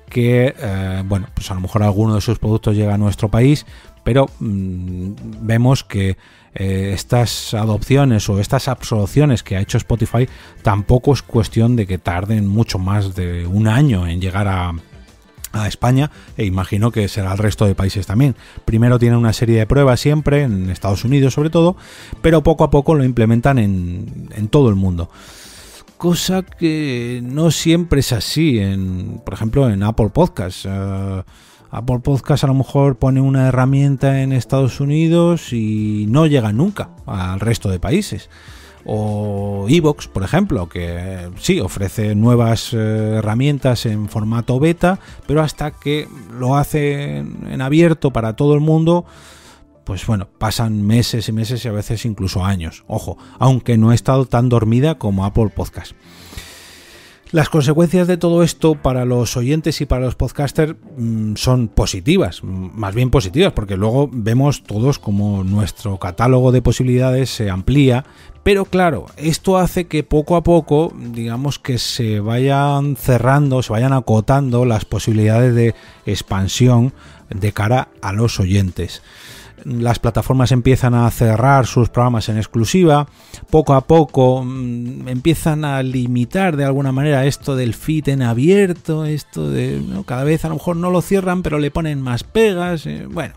que, 0.10 0.56
eh, 0.58 1.04
bueno, 1.06 1.28
pues 1.34 1.52
a 1.52 1.54
lo 1.54 1.60
mejor 1.60 1.84
alguno 1.84 2.16
de 2.16 2.22
sus 2.22 2.40
productos 2.40 2.78
llega 2.78 2.94
a 2.94 2.98
nuestro 2.98 3.28
país, 3.28 3.66
pero 4.06 4.30
mm, 4.40 5.12
vemos 5.42 5.84
que 5.84 6.16
eh, 6.56 6.92
estas 6.94 7.54
adopciones 7.54 8.30
o 8.30 8.40
estas 8.40 8.70
absorciones 8.70 9.44
que 9.44 9.58
ha 9.58 9.60
hecho 9.60 9.78
Spotify 9.78 10.30
tampoco 10.62 11.12
es 11.12 11.22
cuestión 11.24 11.76
de 11.76 11.86
que 11.86 11.98
tarden 11.98 12.48
mucho 12.48 12.80
más 12.80 13.16
de 13.16 13.46
un 13.46 13.68
año 13.68 14.08
en 14.08 14.22
llegar 14.22 14.48
a, 14.48 14.76
a 15.52 15.68
España 15.68 16.12
e 16.38 16.46
imagino 16.46 16.92
que 16.92 17.08
será 17.08 17.32
al 17.32 17.38
resto 17.38 17.66
de 17.66 17.76
países 17.76 18.08
también. 18.08 18.36
Primero 18.66 19.00
tienen 19.00 19.20
una 19.20 19.34
serie 19.34 19.60
de 19.60 19.68
pruebas 19.68 20.00
siempre, 20.00 20.44
en 20.44 20.70
Estados 20.70 21.04
Unidos 21.04 21.34
sobre 21.34 21.50
todo, 21.50 21.76
pero 22.22 22.44
poco 22.44 22.64
a 22.64 22.72
poco 22.72 22.96
lo 22.96 23.04
implementan 23.04 23.60
en, 23.60 24.30
en 24.36 24.48
todo 24.48 24.70
el 24.70 24.76
mundo. 24.76 25.10
Cosa 25.98 26.42
que 26.42 27.22
no 27.24 27.52
siempre 27.52 28.00
es 28.00 28.12
así, 28.12 28.60
en, 28.60 29.22
por 29.24 29.34
ejemplo 29.34 29.70
en 29.70 29.84
Apple 29.84 30.10
Podcasts. 30.10 30.68
Eh, 30.68 31.24
Apple 31.74 32.00
Podcasts 32.00 32.44
a 32.44 32.48
lo 32.48 32.54
mejor 32.54 32.98
pone 32.98 33.22
una 33.22 33.48
herramienta 33.48 34.22
en 34.22 34.34
Estados 34.34 34.82
Unidos 34.82 35.54
y 35.54 36.06
no 36.10 36.26
llega 36.26 36.52
nunca 36.52 36.90
al 37.06 37.40
resto 37.40 37.70
de 37.70 37.80
países 37.80 38.30
o 38.86 39.66
Evox, 39.70 40.08
por 40.08 40.24
ejemplo, 40.24 40.68
que 40.68 41.30
sí 41.40 41.60
ofrece 41.60 42.16
nuevas 42.16 42.74
eh, 42.74 43.16
herramientas 43.18 43.86
en 43.86 44.10
formato 44.10 44.60
beta, 44.60 45.00
pero 45.28 45.42
hasta 45.42 45.72
que 45.72 46.08
lo 46.38 46.58
hace 46.58 47.18
en 47.18 47.62
abierto 47.62 48.12
para 48.12 48.36
todo 48.36 48.54
el 48.54 48.62
mundo, 48.62 49.06
pues 49.84 50.06
bueno, 50.06 50.28
pasan 50.38 50.86
meses 50.86 51.28
y 51.28 51.32
meses 51.32 51.66
y 51.66 51.68
a 51.68 51.72
veces 51.72 52.06
incluso 52.06 52.46
años. 52.46 52.84
Ojo, 52.88 53.18
aunque 53.40 53.78
no 53.78 53.92
he 53.92 53.96
estado 53.96 54.26
tan 54.26 54.50
dormida 54.50 54.98
como 54.98 55.26
Apple 55.26 55.50
Podcast. 55.50 55.94
Las 57.32 57.48
consecuencias 57.48 58.10
de 58.10 58.18
todo 58.18 58.44
esto 58.44 58.76
para 58.76 59.06
los 59.06 59.38
oyentes 59.38 59.80
y 59.80 59.86
para 59.86 60.04
los 60.04 60.16
podcasters 60.16 60.76
mm, 60.98 61.36
son 61.36 61.70
positivas, 61.70 62.44
más 62.44 62.94
bien 62.94 63.10
positivas, 63.10 63.54
porque 63.54 63.78
luego 63.78 64.10
vemos 64.12 64.64
todos 64.64 65.00
como 65.00 65.46
nuestro 65.46 65.98
catálogo 65.98 66.52
de 66.52 66.62
posibilidades 66.62 67.30
se 67.30 67.50
amplía, 67.50 68.04
pero 68.44 68.66
claro, 68.66 69.06
esto 69.16 69.58
hace 69.58 69.88
que 69.88 70.04
poco 70.04 70.36
a 70.36 70.44
poco, 70.44 70.92
digamos 70.94 71.58
que 71.58 71.78
se 71.78 72.20
vayan 72.20 72.98
cerrando, 72.98 73.64
se 73.64 73.72
vayan 73.72 73.94
acotando 73.94 74.66
las 74.66 74.84
posibilidades 74.84 75.56
de 75.56 75.74
expansión 76.06 76.92
de 77.30 77.54
cara 77.54 77.88
a 78.02 78.12
los 78.12 78.42
oyentes 78.42 79.02
las 79.66 80.00
plataformas 80.00 80.52
empiezan 80.52 80.94
a 80.94 81.10
cerrar 81.12 81.66
sus 81.66 81.90
programas 81.90 82.30
en 82.30 82.38
exclusiva, 82.38 83.08
poco 83.50 83.74
a 83.74 83.82
poco 83.82 84.44
mm, 84.44 85.08
empiezan 85.08 85.66
a 85.66 85.84
limitar 85.84 86.58
de 86.58 86.66
alguna 86.66 86.92
manera 86.92 87.26
esto 87.26 87.56
del 87.56 87.74
feed 87.74 88.10
en 88.10 88.22
abierto, 88.22 89.06
esto 89.06 89.50
de 89.50 89.82
cada 90.06 90.24
vez 90.24 90.46
a 90.46 90.50
lo 90.50 90.56
mejor 90.56 90.76
no 90.76 90.90
lo 90.90 91.02
cierran, 91.02 91.44
pero 91.44 91.60
le 91.60 91.72
ponen 91.72 92.02
más 92.02 92.24
pegas, 92.24 92.86
eh, 92.86 93.08
bueno. 93.10 93.34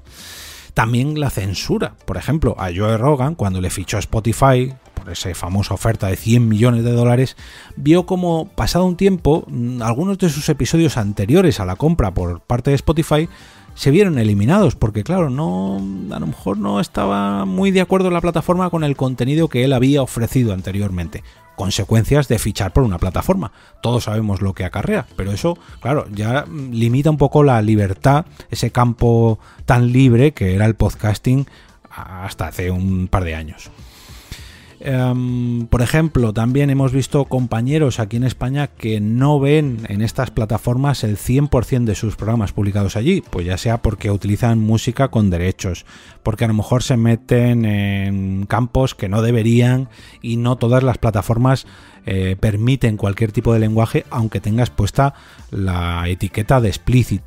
También 0.75 1.21
la 1.21 1.31
censura, 1.31 1.95
por 2.05 2.17
ejemplo, 2.17 2.57
a 2.59 2.71
Joe 2.75 2.97
Rogan 2.99 3.37
cuando 3.37 3.61
le 3.61 3.71
fichó 3.71 3.97
Spotify 3.99 4.75
por 4.95 5.09
esa 5.09 5.33
famosa 5.35 5.75
oferta 5.75 6.09
de 6.09 6.17
100 6.17 6.49
millones 6.49 6.83
de 6.83 6.91
dólares, 6.91 7.37
vio 7.77 8.07
como 8.07 8.49
pasado 8.49 8.85
un 8.85 8.97
tiempo 8.97 9.45
mm, 9.47 9.83
algunos 9.83 10.19
de 10.19 10.31
sus 10.31 10.49
episodios 10.49 10.97
anteriores 10.97 11.61
a 11.61 11.65
la 11.65 11.77
compra 11.77 12.13
por 12.13 12.41
parte 12.41 12.71
de 12.71 12.77
Spotify 12.77 13.29
se 13.75 13.91
vieron 13.91 14.19
eliminados 14.19 14.77
porque 14.77 15.05
claro, 15.05 15.31
no 15.31 15.77
a 16.11 16.21
lo 16.21 16.27
mejor 16.27 16.59
no 16.59 16.81
estaba 16.81 17.45
muy 17.45 17.71
de 17.71 17.81
acuerdo 17.81 18.11
la 18.11 18.21
plataforma 18.21 18.71
con 18.71 18.85
el 18.85 18.97
contenido 18.97 19.49
que 19.49 19.65
él 19.65 19.73
había 19.73 20.03
ofrecido 20.03 20.53
anteriormente. 20.53 21.23
Consecuencias 21.57 22.27
de 22.27 22.39
fichar 22.39 22.73
por 22.73 22.83
una 22.83 22.99
plataforma. 22.99 23.53
Todos 23.81 24.05
sabemos 24.05 24.43
lo 24.43 24.55
que 24.55 24.65
acarrea, 24.65 25.07
pero 25.17 25.31
eso, 25.31 25.57
claro, 25.81 26.07
ya 26.13 26.47
limita 26.49 27.11
un 27.11 27.19
poco 27.19 27.45
la 27.45 27.63
libertad, 27.63 28.27
ese 28.51 28.71
campo 28.71 29.39
tan 29.65 29.93
libre 29.93 30.33
que 30.33 30.55
era 30.55 30.67
el 30.67 30.75
podcasting 30.75 31.47
hasta 31.91 32.49
hace 32.49 32.71
un 32.71 33.07
par 33.09 33.23
de 33.25 33.37
años. 33.37 33.71
Em, 34.87 35.67
por 35.69 35.81
ejemplo, 35.81 36.35
también 36.35 36.69
hemos 36.69 36.93
visto 36.93 37.25
compañeros 37.25 37.99
aquí 37.99 38.19
en 38.19 38.25
España 38.25 38.67
que 38.67 39.01
no 39.01 39.41
ven 39.41 39.87
en 39.89 40.03
estas 40.03 40.31
plataformas 40.31 41.05
el 41.05 41.17
100% 41.17 41.85
de 41.85 41.95
sus 41.95 42.17
programas 42.17 42.53
publicados 42.53 42.95
allí, 42.95 43.23
pues 43.23 43.47
ya 43.47 43.57
sea 43.57 43.81
porque 43.81 44.11
utilizan 44.11 44.59
música 44.59 45.09
con 45.09 45.31
derechos, 45.31 45.87
porque 46.23 46.45
a 46.45 46.49
lo 46.49 46.55
mejor 46.55 46.83
se 46.83 46.99
meten 46.99 47.65
en 47.65 48.45
campos 48.45 48.95
que 48.95 49.09
no 49.09 49.23
deberían 49.23 49.89
y 50.21 50.37
no 50.37 50.57
todas 50.57 50.83
las 50.83 50.99
plataformas 50.99 51.67
eh, 52.05 52.37
permiten 52.39 52.99
cualquier 52.99 53.33
tipo 53.33 53.55
de 53.55 53.61
lenguaje 53.61 54.05
aunque 54.11 54.41
tengas 54.41 54.69
puesta 54.69 55.15
la 55.51 56.07
etiqueta 56.11 56.61
de 56.61 56.69
explicit. 56.69 57.23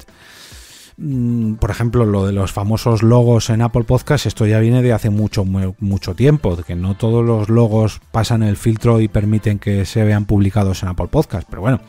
Mm, 0.97 1.55
por 1.55 1.69
ejemplo, 1.69 2.05
lo 2.05 2.25
de 2.25 2.33
los 2.33 2.51
famosos 2.51 3.03
logos 3.03 3.51
en 3.51 3.61
Apple 3.61 3.83
Podcast, 3.83 4.25
esto 4.25 4.47
ya 4.47 4.59
viene 4.59 4.81
de 4.81 4.93
hace 4.93 5.11
mucho, 5.11 5.45
mucho 5.45 6.15
tiempo, 6.15 6.57
que 6.57 6.75
no 6.75 6.95
todos 6.95 7.23
los 7.23 7.49
logos 7.49 8.01
pasan 8.11 8.41
el 8.41 8.57
filtro 8.57 8.99
y 8.99 9.07
permiten 9.07 9.59
que 9.59 9.85
se 9.85 10.03
vean 10.03 10.25
publicados 10.25 10.81
en 10.81 10.89
Apple 10.89 11.07
Podcast. 11.07 11.47
Pero 11.47 11.61
bueno, 11.61 11.81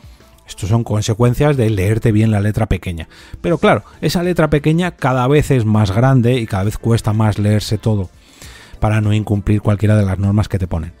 esto 0.47 0.67
son 0.67 0.83
consecuencias 0.83 1.57
de 1.57 1.71
leerte 1.71 2.11
bien 2.11 2.29
la 2.29 2.39
letra 2.39 2.67
pequeña. 2.67 3.07
Pero 3.41 3.57
claro, 3.57 3.83
esa 4.01 4.21
letra 4.21 4.51
pequeña 4.51 4.91
cada 4.91 5.27
vez 5.27 5.49
es 5.49 5.65
más 5.65 5.91
grande 5.91 6.39
y 6.39 6.45
cada 6.45 6.65
vez 6.65 6.77
cuesta 6.77 7.11
más 7.11 7.39
leerse 7.39 7.79
todo 7.79 8.09
para 8.79 9.01
no 9.01 9.13
incumplir 9.13 9.61
cualquiera 9.61 9.95
de 9.95 10.05
las 10.05 10.19
normas 10.19 10.47
que 10.47 10.59
te 10.59 10.67
ponen. 10.67 10.93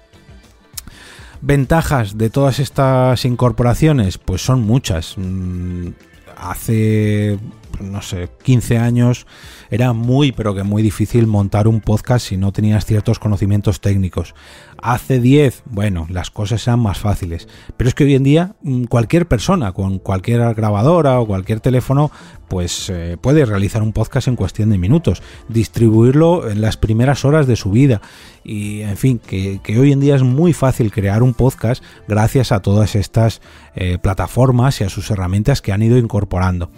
Ventajas 1.41 2.17
de 2.17 2.29
todas 2.29 2.59
estas 2.59 3.23
incorporaciones, 3.23 4.17
pues 4.17 4.41
son 4.41 4.61
muchas. 4.61 5.13
Mm, 5.17 5.89
hace 6.37 7.39
no 7.79 8.01
sé, 8.01 8.29
15 8.43 8.77
años 8.77 9.27
era 9.69 9.93
muy, 9.93 10.31
pero 10.31 10.55
que 10.55 10.63
muy 10.63 10.81
difícil 10.81 11.27
montar 11.27 11.67
un 11.67 11.81
podcast 11.81 12.27
si 12.27 12.37
no 12.37 12.51
tenías 12.51 12.85
ciertos 12.85 13.19
conocimientos 13.19 13.81
técnicos. 13.81 14.35
Hace 14.81 15.19
10, 15.19 15.63
bueno, 15.65 16.07
las 16.09 16.31
cosas 16.31 16.65
eran 16.67 16.79
más 16.79 16.99
fáciles. 16.99 17.47
Pero 17.75 17.89
es 17.89 17.95
que 17.95 18.05
hoy 18.05 18.15
en 18.15 18.23
día 18.23 18.55
mm, 18.61 18.85
cualquier 18.85 19.27
persona 19.27 19.73
con 19.73 19.99
cualquier 19.99 20.53
grabadora 20.53 21.19
o 21.19 21.27
cualquier 21.27 21.59
teléfono 21.59 22.11
pues 22.47 22.89
eh, 22.89 23.17
puede 23.21 23.45
realizar 23.45 23.83
un 23.83 23.93
podcast 23.93 24.27
en 24.27 24.35
cuestión 24.35 24.71
de 24.71 24.77
minutos, 24.77 25.21
distribuirlo 25.49 26.49
en 26.49 26.61
las 26.61 26.77
primeras 26.77 27.23
horas 27.23 27.45
de 27.45 27.55
su 27.55 27.69
vida 27.69 28.01
y 28.43 28.81
en 28.81 28.97
fin, 28.97 29.19
que, 29.19 29.59
hoy 29.79 29.91
en 29.91 29.99
día 29.99 30.15
es 30.15 30.23
muy 30.23 30.53
fácil 30.53 30.91
crear 30.91 31.21
un 31.21 31.33
podcast 31.35 31.83
gracias 32.07 32.51
a 32.51 32.61
todas 32.61 32.95
estas 32.95 33.41
eh, 33.75 33.99
plataformas 33.99 34.81
y 34.81 34.83
a 34.83 34.89
sus 34.89 35.11
herramientas 35.11 35.61
que 35.61 35.71
han 35.71 35.83
ido 35.83 35.97
incorporando. 35.97 36.71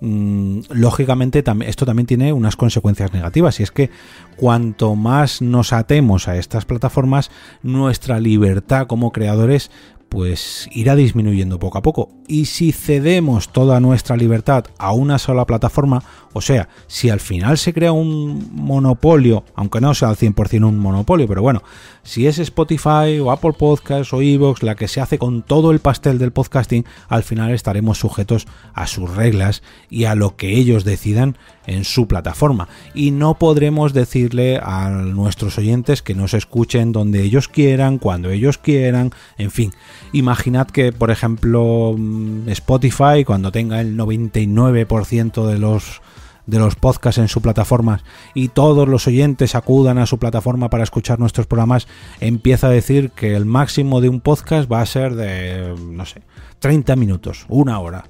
Mm, 0.00 0.60
lógicamente 0.70 1.42
esto 1.66 1.86
también 1.86 2.06
tiene 2.06 2.32
unas 2.32 2.56
consecuencias 2.56 3.12
negativas 3.12 3.60
y 3.60 3.62
es 3.62 3.70
que 3.70 3.90
cuanto 4.36 4.94
más 4.94 5.40
nos 5.40 5.72
atemos 5.72 6.28
a 6.28 6.36
estas 6.36 6.64
plataformas, 6.64 7.30
nuestra 7.62 8.20
libertad 8.20 8.86
como 8.86 9.12
creadores 9.12 9.70
pues 10.08 10.68
irá 10.72 10.96
disminuyendo 10.96 11.58
poco 11.58 11.78
a 11.78 11.82
poco. 11.82 12.10
Y 12.28 12.46
si 12.46 12.72
cedemos 12.72 13.52
toda 13.52 13.80
nuestra 13.80 14.16
libertad 14.16 14.64
a 14.78 14.92
una 14.92 15.18
sola 15.18 15.46
plataforma, 15.46 16.02
o 16.32 16.40
sea, 16.40 16.68
si 16.86 17.08
al 17.08 17.20
final 17.20 17.56
se 17.58 17.72
crea 17.72 17.92
un 17.92 18.50
monopolio, 18.52 19.44
aunque 19.54 19.80
no 19.80 19.94
sea 19.94 20.08
al 20.08 20.16
100% 20.16 20.66
un 20.66 20.78
monopolio, 20.78 21.26
pero 21.26 21.42
bueno, 21.42 21.62
si 22.02 22.26
es 22.26 22.38
Spotify 22.38 23.18
o 23.20 23.30
Apple 23.30 23.54
Podcasts 23.58 24.12
o 24.12 24.22
Evox 24.22 24.62
la 24.62 24.74
que 24.74 24.88
se 24.88 25.00
hace 25.00 25.18
con 25.18 25.42
todo 25.42 25.70
el 25.70 25.80
pastel 25.80 26.18
del 26.18 26.32
podcasting, 26.32 26.84
al 27.08 27.22
final 27.22 27.52
estaremos 27.52 27.98
sujetos 27.98 28.46
a 28.74 28.86
sus 28.86 29.14
reglas 29.14 29.62
y 29.88 30.04
a 30.04 30.14
lo 30.14 30.36
que 30.36 30.56
ellos 30.56 30.84
decidan 30.84 31.36
en 31.66 31.84
su 31.84 32.06
plataforma. 32.06 32.68
Y 32.94 33.10
no 33.10 33.38
podremos 33.38 33.92
decirle 33.92 34.60
a 34.62 34.90
nuestros 34.90 35.58
oyentes 35.58 36.02
que 36.02 36.14
nos 36.14 36.34
escuchen 36.34 36.92
donde 36.92 37.22
ellos 37.22 37.48
quieran, 37.48 37.98
cuando 37.98 38.30
ellos 38.30 38.58
quieran, 38.58 39.12
en 39.38 39.50
fin. 39.50 39.72
Imaginad 40.12 40.68
que, 40.68 40.92
por 40.92 41.10
ejemplo, 41.10 41.94
mm, 41.96 42.48
Spotify, 42.50 43.24
cuando 43.24 43.52
tenga 43.52 43.80
el 43.80 43.96
99% 43.96 45.46
de 45.46 45.58
los 45.58 46.00
de 46.46 46.58
los 46.58 46.76
podcasts 46.76 47.18
en 47.18 47.28
su 47.28 47.42
plataforma 47.42 48.02
y 48.32 48.48
todos 48.48 48.88
los 48.88 49.06
oyentes 49.06 49.54
acudan 49.54 49.98
a 49.98 50.06
su 50.06 50.18
plataforma 50.18 50.70
para 50.70 50.84
escuchar 50.84 51.18
nuestros 51.18 51.46
programas, 51.46 51.88
empieza 52.20 52.68
a 52.68 52.70
decir 52.70 53.10
que 53.10 53.34
el 53.34 53.44
máximo 53.44 54.00
de 54.00 54.08
un 54.08 54.20
podcast 54.20 54.70
va 54.70 54.80
a 54.80 54.86
ser 54.86 55.14
de, 55.16 55.74
no 55.90 56.06
sé, 56.06 56.22
30 56.60 56.96
minutos, 56.96 57.44
una 57.48 57.78
hora. 57.80 58.04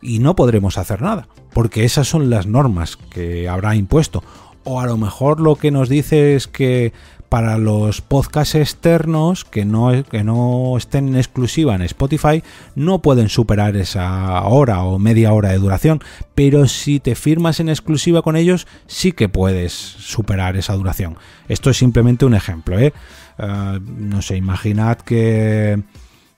Y 0.00 0.18
no 0.18 0.36
podremos 0.36 0.76
hacer 0.76 1.00
nada, 1.00 1.28
porque 1.52 1.84
esas 1.84 2.08
son 2.08 2.28
las 2.28 2.46
normas 2.46 2.96
que 2.96 3.48
habrá 3.48 3.74
impuesto. 3.74 4.22
O 4.64 4.80
a 4.80 4.86
lo 4.86 4.96
mejor 4.96 5.40
lo 5.40 5.56
que 5.56 5.70
nos 5.70 5.88
dice 5.88 6.34
es 6.34 6.46
que 6.46 6.92
para 7.28 7.58
los 7.58 8.00
podcasts 8.00 8.54
externos 8.54 9.44
que 9.44 9.64
no, 9.64 9.90
que 10.04 10.22
no 10.22 10.76
estén 10.76 11.08
en 11.08 11.16
exclusiva 11.16 11.74
en 11.74 11.82
Spotify 11.82 12.42
no 12.74 13.00
pueden 13.00 13.28
superar 13.28 13.76
esa 13.76 14.42
hora 14.42 14.84
o 14.84 14.98
media 14.98 15.32
hora 15.32 15.50
de 15.50 15.58
duración, 15.58 16.00
pero 16.34 16.68
si 16.68 17.00
te 17.00 17.14
firmas 17.14 17.60
en 17.60 17.68
exclusiva 17.68 18.22
con 18.22 18.36
ellos 18.36 18.66
sí 18.86 19.12
que 19.12 19.28
puedes 19.28 19.72
superar 19.72 20.56
esa 20.56 20.74
duración. 20.74 21.16
Esto 21.48 21.70
es 21.70 21.76
simplemente 21.76 22.24
un 22.24 22.34
ejemplo. 22.34 22.78
¿eh? 22.78 22.92
Ah, 23.38 23.78
no 23.84 24.22
sé, 24.22 24.36
imaginad 24.36 24.98
que 24.98 25.82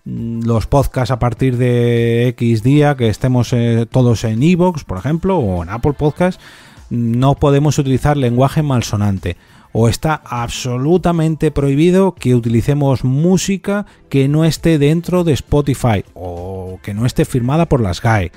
mm, 0.05 0.45
los 0.45 0.67
podcasts 0.67 1.11
a 1.11 1.19
partir 1.19 1.57
de 1.57 2.29
X 2.29 2.63
día 2.63 2.97
que 2.97 3.09
estemos 3.09 3.53
eh, 3.53 3.87
todos 3.91 4.25
en 4.25 4.43
Evox, 4.43 4.85
por 4.85 4.99
ejemplo, 4.99 5.39
o 5.39 5.63
en 5.63 5.69
Apple 5.69 5.93
Podcasts, 5.93 6.43
no 6.89 7.35
podemos 7.35 7.79
utilizar 7.79 8.17
lenguaje 8.17 8.63
malsonante 8.63 9.37
o 9.79 9.91
está 9.91 10.23
absolutamente 10.25 11.51
prohibido 11.51 12.15
que 12.15 12.35
utilicemos 12.35 13.05
música 13.05 13.85
que 14.09 14.27
no 14.27 14.47
esté 14.47 14.79
dentro 14.79 15.23
de 15.23 15.35
Spotify 15.35 16.03
o 16.15 16.81
que 16.83 16.95
no 16.95 17.05
esté 17.05 17.27
firmada 17.27 17.67
por 17.67 17.83
las 17.83 18.01
GAE. 18.01 18.33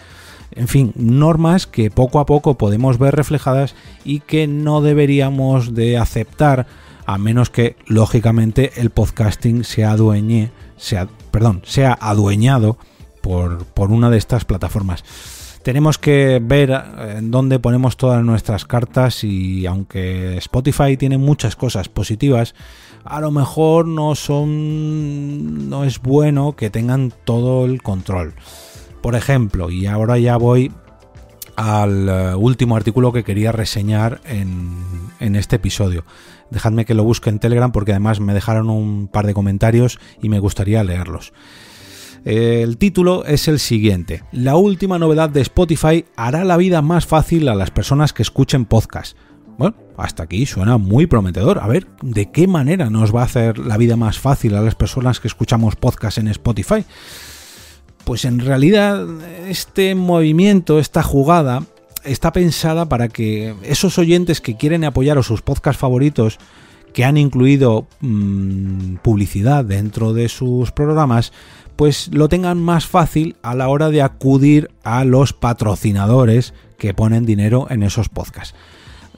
En 0.52 0.68
fin, 0.68 0.92
normas 0.98 1.66
que 1.66 1.92
poco 1.92 2.20
a 2.20 2.26
poco 2.26 2.56
podemos 2.56 2.98
ver 2.98 3.16
reflejadas 3.16 3.74
y 4.04 4.20
que 4.20 4.48
no 4.48 4.82
deberíamos 4.82 5.74
de 5.74 5.98
aceptar 5.98 6.68
a 7.06 7.18
menos 7.18 7.50
que 7.50 7.78
lógicamente 7.88 8.74
el 8.76 8.90
podcasting 8.90 9.64
sea 9.64 9.92
perdón, 11.32 11.62
sea 11.64 11.98
adueñado 12.02 12.78
por, 13.22 13.64
por 13.64 13.92
una 13.92 14.10
de 14.10 14.18
estas 14.18 14.44
plataformas. 14.44 15.06
Tenemos 15.64 15.98
que 15.98 16.40
ver 16.42 16.72
eh, 16.72 17.16
en 17.18 17.32
dónde 17.32 17.60
ponemos 17.60 17.98
todas 17.98 18.24
nuestras 18.24 18.66
cartas 18.66 19.24
y 19.24 19.66
aunque 19.66 20.38
Spotify 20.38 20.98
tiene 20.98 21.18
muchas 21.18 21.56
cosas 21.56 21.90
positivas, 21.90 22.56
a 23.04 23.20
lo 23.22 23.32
mejor 23.32 23.88
no 23.88 24.16
son 24.16 25.70
no 25.70 25.84
es 25.84 26.00
bueno 26.02 26.56
que 26.56 26.70
tengan 26.70 27.14
todo 27.26 27.66
el 27.66 27.82
control. 27.82 28.34
Por 29.02 29.16
ejemplo, 29.16 29.70
y 29.70 29.86
ahora 29.86 30.18
ya 30.18 30.38
voy 30.38 30.72
al 31.56 32.10
eh, 32.10 32.36
último 32.36 32.76
artículo 32.76 33.12
que 33.12 33.24
quería 33.24 33.52
reseñar 33.52 34.22
en, 34.26 34.74
en 35.20 35.36
este 35.36 35.58
episodio. 35.58 36.06
Dejadme 36.50 36.86
que 36.86 36.94
lo 36.94 37.04
busque 37.04 37.30
en 37.30 37.40
Telegram 37.40 37.72
porque 37.72 37.92
además 37.92 38.20
me 38.20 38.34
dejaron 38.34 38.70
un 38.70 39.08
par 39.08 39.26
de 39.28 39.34
comentarios 39.34 40.00
y 40.22 40.30
me 40.30 40.40
gustaría 40.40 40.84
leerlos. 40.84 41.34
El 42.30 42.78
título 42.78 43.26
es 43.26 43.48
el 43.48 43.58
siguiente. 43.58 44.24
La 44.32 44.56
última 44.56 45.00
novedad 45.00 45.32
de 45.32 45.42
Spotify 45.42 46.06
hará 46.16 46.44
la 46.44 46.58
vida 46.58 46.84
más 46.84 47.08
fácil 47.08 47.50
a 47.50 47.56
las 47.56 47.72
personas 47.72 48.14
que 48.14 48.22
escuchen 48.22 48.66
podcast. 48.66 49.18
Bueno, 49.58 49.76
hasta 49.98 50.22
aquí 50.22 50.46
suena 50.46 50.78
muy 50.78 51.08
prometedor. 51.08 51.58
A 51.58 51.66
ver, 51.66 51.88
¿de 52.04 52.30
qué 52.30 52.46
manera 52.46 52.92
nos 52.92 53.16
va 53.16 53.22
a 53.22 53.26
hacer 53.26 53.58
la 53.58 53.78
vida 53.78 53.96
más 53.96 54.20
fácil 54.20 54.54
a 54.54 54.62
las 54.62 54.76
personas 54.76 55.20
que 55.20 55.28
escuchamos 55.28 55.76
podcast 55.76 56.20
en 56.20 56.28
Spotify? 56.28 56.86
Pues 58.04 58.26
en 58.26 58.38
realidad 58.38 59.08
este 59.48 59.96
movimiento, 59.96 60.78
esta 60.78 61.02
jugada, 61.02 61.64
está 62.04 62.32
pensada 62.32 62.88
para 62.88 63.08
que 63.08 63.56
esos 63.64 63.98
oyentes 63.98 64.40
que 64.40 64.56
quieren 64.56 64.84
apoyar 64.84 65.18
a 65.18 65.24
sus 65.24 65.42
podcasts 65.42 65.82
favoritos, 65.82 66.38
que 66.94 67.06
han 67.06 67.18
incluido 67.18 67.88
mmm, 68.02 68.96
publicidad 69.02 69.66
dentro 69.66 70.14
de 70.14 70.30
sus 70.30 70.72
programas, 70.72 71.32
pues 71.76 72.10
lo 72.14 72.30
tengan 72.30 72.60
más 72.60 72.86
fácil 72.86 73.36
a 73.42 73.56
la 73.56 73.70
hora 73.70 73.90
de 73.90 74.02
acudir 74.02 74.70
a 74.84 75.06
los 75.06 75.34
patrocinadores 75.34 76.54
que 76.78 76.94
ponen 76.94 77.26
dinero 77.26 77.68
en 77.70 77.84
esos 77.84 78.10
podcasts. 78.10 78.56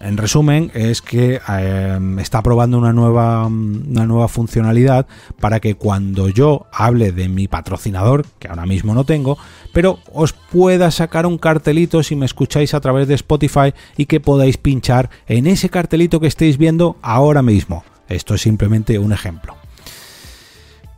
En 0.01 0.17
resumen, 0.17 0.71
es 0.73 1.01
que 1.01 1.39
eh, 1.47 1.99
está 2.19 2.41
probando 2.41 2.79
una 2.79 2.91
nueva, 2.91 3.45
una 3.45 4.05
nueva 4.07 4.27
funcionalidad 4.27 5.05
para 5.39 5.59
que 5.59 5.75
cuando 5.75 6.27
yo 6.27 6.65
hable 6.73 7.11
de 7.11 7.29
mi 7.29 7.47
patrocinador, 7.47 8.25
que 8.39 8.47
ahora 8.47 8.65
mismo 8.65 8.95
no 8.95 9.03
tengo, 9.03 9.37
pero 9.73 9.99
os 10.11 10.33
pueda 10.33 10.89
sacar 10.89 11.27
un 11.27 11.37
cartelito 11.37 12.01
si 12.01 12.15
me 12.15 12.25
escucháis 12.25 12.73
a 12.73 12.81
través 12.81 13.07
de 13.07 13.13
Spotify 13.13 13.73
y 13.95 14.07
que 14.07 14.19
podáis 14.19 14.57
pinchar 14.57 15.11
en 15.27 15.45
ese 15.45 15.69
cartelito 15.69 16.19
que 16.19 16.27
estéis 16.27 16.57
viendo 16.57 16.97
ahora 17.03 17.43
mismo. 17.43 17.83
Esto 18.09 18.33
es 18.33 18.41
simplemente 18.41 18.97
un 18.97 19.13
ejemplo. 19.13 19.60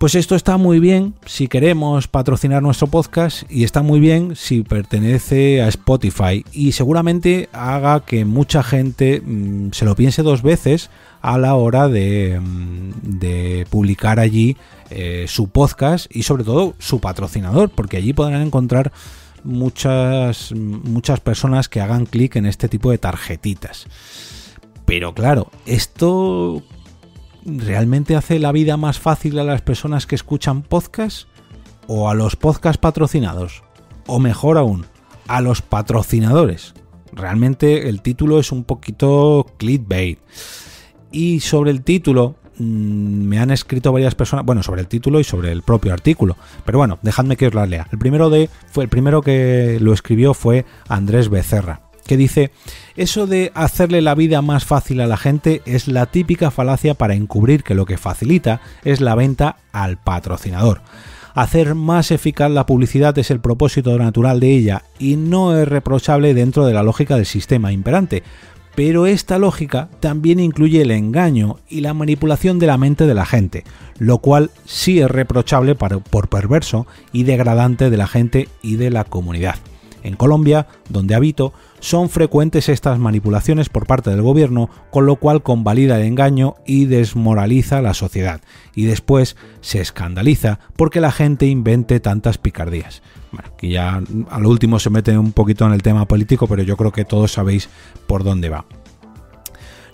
Pues 0.03 0.15
esto 0.15 0.35
está 0.35 0.57
muy 0.57 0.81
bien 0.81 1.13
si 1.25 1.47
queremos 1.47 2.09
patrocinar 2.09 2.61
nuestro 2.61 2.87
podcast 2.87 3.49
y 3.49 3.63
está 3.63 3.83
muy 3.83 4.01
bien 4.01 4.35
si 4.35 4.61
pertenece 4.61 5.61
a 5.61 5.69
Spotify 5.69 6.43
y 6.51 6.73
seguramente 6.73 7.47
haga 7.53 8.01
que 8.01 8.25
mucha 8.25 8.63
gente 8.63 9.21
mmm, 9.25 9.69
se 9.71 9.85
lo 9.85 9.95
piense 9.95 10.21
dos 10.21 10.41
veces 10.41 10.89
a 11.21 11.37
la 11.37 11.55
hora 11.55 11.87
de, 11.87 12.37
de 13.01 13.65
publicar 13.69 14.19
allí 14.19 14.57
eh, 14.89 15.23
su 15.29 15.47
podcast 15.47 16.13
y 16.13 16.23
sobre 16.23 16.43
todo 16.43 16.73
su 16.79 16.99
patrocinador, 16.99 17.69
porque 17.69 17.95
allí 17.95 18.11
podrán 18.11 18.41
encontrar 18.41 18.91
muchas, 19.45 20.51
muchas 20.51 21.21
personas 21.21 21.69
que 21.69 21.79
hagan 21.79 22.07
clic 22.07 22.35
en 22.35 22.45
este 22.45 22.67
tipo 22.67 22.91
de 22.91 22.97
tarjetitas. 22.97 23.87
Pero 24.83 25.13
claro, 25.13 25.49
esto 25.65 26.61
¿realmente 27.45 28.15
hace 28.15 28.39
la 28.39 28.51
vida 28.51 28.77
más 28.77 28.99
fácil 28.99 29.39
a 29.39 29.43
las 29.43 29.61
personas 29.61 30.07
que 30.07 30.15
escuchan 30.15 30.61
podcast? 30.61 31.27
¿O 31.87 32.09
a 32.09 32.13
los 32.13 32.35
podcast 32.35 32.79
patrocinados? 32.79 33.63
O 34.07 34.19
mejor 34.19 34.57
aún, 34.57 34.85
a 35.27 35.41
los 35.41 35.61
patrocinadores. 35.61 36.73
Realmente 37.11 37.89
el 37.89 38.01
título 38.01 38.39
es 38.39 38.51
un 38.51 38.63
poquito 38.63 39.45
clickbait. 39.57 40.19
Y 41.11 41.41
sobre 41.41 41.71
el 41.71 41.83
título 41.83 42.35
mmm, 42.57 42.63
me 42.63 43.39
han 43.39 43.51
escrito 43.51 43.91
varias 43.91 44.15
personas, 44.15 44.45
bueno, 44.45 44.63
sobre 44.63 44.81
el 44.81 44.87
título 44.87 45.19
y 45.19 45.23
sobre 45.23 45.51
el 45.51 45.61
propio 45.61 45.93
artículo. 45.93 46.37
Pero 46.65 46.77
bueno, 46.79 46.99
dejadme 47.01 47.37
que 47.37 47.47
os 47.47 47.53
la 47.53 47.65
lea. 47.65 47.87
El 47.91 47.99
primero 47.99 48.29
de 48.29 48.49
fue 48.71 48.83
el 48.83 48.89
primero 48.89 49.21
que 49.21 49.77
lo 49.81 49.93
escribió 49.93 50.33
fue 50.33 50.65
Andrés 50.87 51.29
Becerra 51.29 51.82
que 52.05 52.17
dice, 52.17 52.51
eso 52.95 53.27
de 53.27 53.51
hacerle 53.55 54.01
la 54.01 54.15
vida 54.15 54.41
más 54.41 54.65
fácil 54.65 55.01
a 55.01 55.07
la 55.07 55.17
gente 55.17 55.61
es 55.65 55.87
la 55.87 56.05
típica 56.05 56.51
falacia 56.51 56.93
para 56.93 57.15
encubrir 57.15 57.63
que 57.63 57.75
lo 57.75 57.85
que 57.85 57.97
facilita 57.97 58.61
es 58.83 59.01
la 59.01 59.15
venta 59.15 59.57
al 59.71 59.97
patrocinador. 59.97 60.81
Hacer 61.33 61.73
más 61.73 62.11
eficaz 62.11 62.51
la 62.51 62.67
publicidad 62.67 63.17
es 63.17 63.31
el 63.31 63.39
propósito 63.39 63.97
natural 63.97 64.39
de 64.39 64.55
ella 64.55 64.83
y 64.99 65.15
no 65.15 65.57
es 65.57 65.67
reprochable 65.67 66.35
dentro 66.35 66.65
de 66.65 66.73
la 66.73 66.83
lógica 66.83 67.15
del 67.15 67.25
sistema 67.25 67.71
imperante, 67.71 68.21
pero 68.75 69.05
esta 69.05 69.39
lógica 69.39 69.89
también 69.99 70.39
incluye 70.39 70.81
el 70.81 70.91
engaño 70.91 71.57
y 71.69 71.81
la 71.81 71.93
manipulación 71.93 72.59
de 72.59 72.67
la 72.67 72.77
mente 72.77 73.05
de 73.05 73.13
la 73.13 73.25
gente, 73.25 73.63
lo 73.97 74.19
cual 74.19 74.51
sí 74.65 74.99
es 74.99 75.09
reprochable 75.09 75.75
por 75.75 76.27
perverso 76.27 76.87
y 77.11 77.23
degradante 77.23 77.89
de 77.89 77.97
la 77.97 78.07
gente 78.07 78.47
y 78.61 78.75
de 78.75 78.89
la 78.89 79.03
comunidad. 79.03 79.55
En 80.03 80.15
Colombia, 80.15 80.67
donde 80.89 81.15
habito, 81.15 81.53
son 81.79 82.09
frecuentes 82.09 82.69
estas 82.69 82.99
manipulaciones 82.99 83.69
por 83.69 83.87
parte 83.87 84.09
del 84.09 84.21
gobierno, 84.21 84.69
con 84.91 85.05
lo 85.05 85.15
cual 85.15 85.41
convalida 85.41 85.97
el 85.97 86.05
engaño 86.05 86.55
y 86.65 86.85
desmoraliza 86.85 87.81
la 87.81 87.93
sociedad, 87.93 88.41
y 88.75 88.85
después 88.85 89.35
se 89.61 89.81
escandaliza 89.81 90.59
porque 90.75 91.01
la 91.01 91.11
gente 91.11 91.47
invente 91.47 91.99
tantas 91.99 92.37
picardías. 92.37 93.01
Bueno, 93.31 93.49
aquí 93.53 93.69
ya 93.69 94.01
a 94.29 94.39
lo 94.39 94.49
último 94.49 94.77
se 94.77 94.89
mete 94.89 95.17
un 95.17 95.31
poquito 95.31 95.65
en 95.65 95.73
el 95.73 95.81
tema 95.81 96.05
político, 96.05 96.47
pero 96.47 96.61
yo 96.61 96.77
creo 96.77 96.91
que 96.91 97.05
todos 97.05 97.31
sabéis 97.31 97.69
por 98.05 98.23
dónde 98.23 98.49
va. 98.49 98.65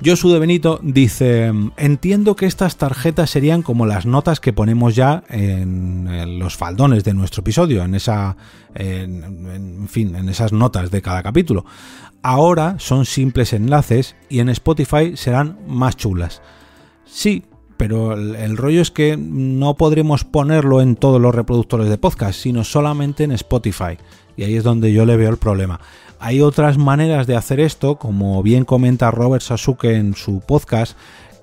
Josu 0.03 0.31
de 0.31 0.39
Benito 0.39 0.79
dice, 0.81 1.51
entiendo 1.75 2.38
que 2.38 2.45
estas 2.45 2.77
tarjetas 2.77 3.29
serían 3.29 3.62
como 3.62 3.85
las 3.85 4.05
notas 4.05 4.39
que 4.39 4.53
ponemos 4.53 4.95
ya 4.95 5.23
en, 5.29 6.39
los 6.39 6.55
faldones 6.55 7.03
de 7.03 7.13
nuestro 7.13 7.41
episodio, 7.41 7.83
en 7.83 7.95
esa, 7.95 8.38
en, 8.75 9.88
fin, 9.89 10.15
en 10.15 10.29
esas 10.29 10.53
notas 10.53 10.89
de 10.89 11.01
cada 11.01 11.21
capítulo. 11.21 11.65
Ahora 12.21 12.75
son 12.79 13.05
simples 13.05 13.51
enlaces 13.51 14.15
y 14.29 14.39
en 14.39 14.47
Spotify 14.49 15.17
serán 15.17 15.59
más 15.67 15.97
chulas. 15.97 16.41
Sí, 17.05 17.43
pero 17.75 18.13
el, 18.13 18.35
el, 18.35 18.55
rollo 18.55 18.81
es 18.81 18.91
que 18.91 19.17
no 19.17 19.75
podremos 19.75 20.23
ponerlo 20.23 20.81
en 20.81 20.95
todos 20.95 21.19
los 21.19 21.35
reproductores 21.35 21.89
de 21.89 21.97
podcast, 21.97 22.39
sino 22.39 22.63
solamente 22.63 23.25
en 23.25 23.31
Spotify. 23.33 23.97
Y 24.39 24.43
ahí 24.45 24.56
es 24.56 24.63
donde 24.63 24.93
yo 24.93 25.06
le 25.06 25.17
veo 25.17 25.30
el 25.30 25.36
problema. 25.36 25.82
Hay 26.17 26.39
otras 26.39 26.78
maneras 26.78 27.28
de 27.28 27.36
hacer 27.36 27.60
esto, 27.60 27.97
como 27.97 28.41
bien 28.41 28.63
comenta 28.63 29.12
Robert 29.12 29.43
Sasuke 29.43 29.97
en 29.97 30.15
su 30.15 30.39
podcast, 30.39 30.95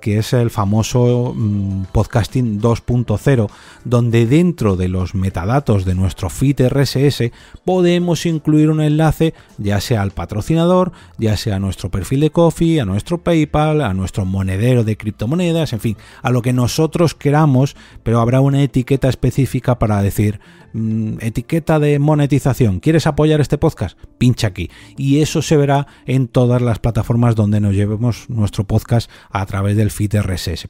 que 0.06 0.18
es 0.18 0.32
el 0.34 0.50
famoso 0.50 1.34
mmm, 1.34 1.86
podcasting 1.90 2.60
2.0, 2.60 3.50
donde 3.84 4.26
dentro 4.26 4.76
de 4.76 4.86
los 4.86 5.16
metadatos 5.16 5.84
de 5.84 5.96
nuestro 5.96 6.30
feed 6.30 6.68
RSS 6.68 7.32
podemos 7.64 8.24
incluir 8.24 8.70
un 8.70 8.80
enlace 8.80 9.34
ya 9.58 9.80
sea 9.80 10.02
al 10.02 10.12
patrocinador, 10.12 10.92
ya 11.18 11.36
sea 11.36 11.56
a 11.56 11.58
nuestro 11.58 11.90
perfil 11.90 12.20
de 12.20 12.30
Coffee, 12.30 12.80
a 12.80 12.84
nuestro 12.84 13.18
PayPal, 13.18 13.80
a 13.80 13.94
nuestro 13.94 14.24
monedero 14.24 14.84
de 14.84 14.96
criptomonedas, 14.96 15.72
en 15.72 15.80
fin, 15.80 15.96
a 16.22 16.30
lo 16.30 16.40
que 16.40 16.52
nosotros 16.52 17.16
queramos, 17.16 17.74
pero 18.04 18.20
habrá 18.20 18.40
una 18.40 18.62
etiqueta 18.62 19.08
específica 19.08 19.80
para 19.80 20.00
decir 20.02 20.38
mmm, 20.72 21.14
etiqueta 21.20 21.80
de 21.80 21.98
monetización. 21.98 22.78
¿Quieres 22.78 23.08
apoyar 23.08 23.40
este 23.40 23.58
podcast? 23.58 23.98
Pincha 24.18 24.46
aquí. 24.46 24.70
Y 24.96 25.18
eso 25.20 25.42
se 25.42 25.56
verá 25.56 25.88
en 26.06 26.28
todas 26.28 26.62
las 26.62 26.78
plataformas 26.78 27.34
donde 27.34 27.60
nos 27.60 27.74
llevemos 27.74 28.30
nuestro 28.30 28.62
podcast 28.64 29.10
a 29.30 29.44
través 29.46 29.76
del 29.76 29.90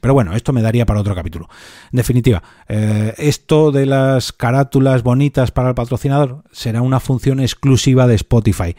Pero 0.00 0.14
bueno, 0.14 0.34
esto 0.34 0.52
me 0.52 0.62
daría 0.62 0.86
para 0.86 1.00
otro 1.00 1.14
capítulo. 1.14 1.48
En 1.92 1.96
definitiva, 1.96 2.42
eh, 2.68 3.14
esto 3.18 3.72
de 3.72 3.86
las 3.86 4.32
carátulas 4.32 5.02
bonitas 5.02 5.50
para 5.50 5.70
el 5.70 5.74
patrocinador 5.74 6.44
será 6.52 6.82
una 6.82 7.00
función 7.00 7.40
exclusiva 7.40 8.06
de 8.06 8.14
Spotify. 8.14 8.76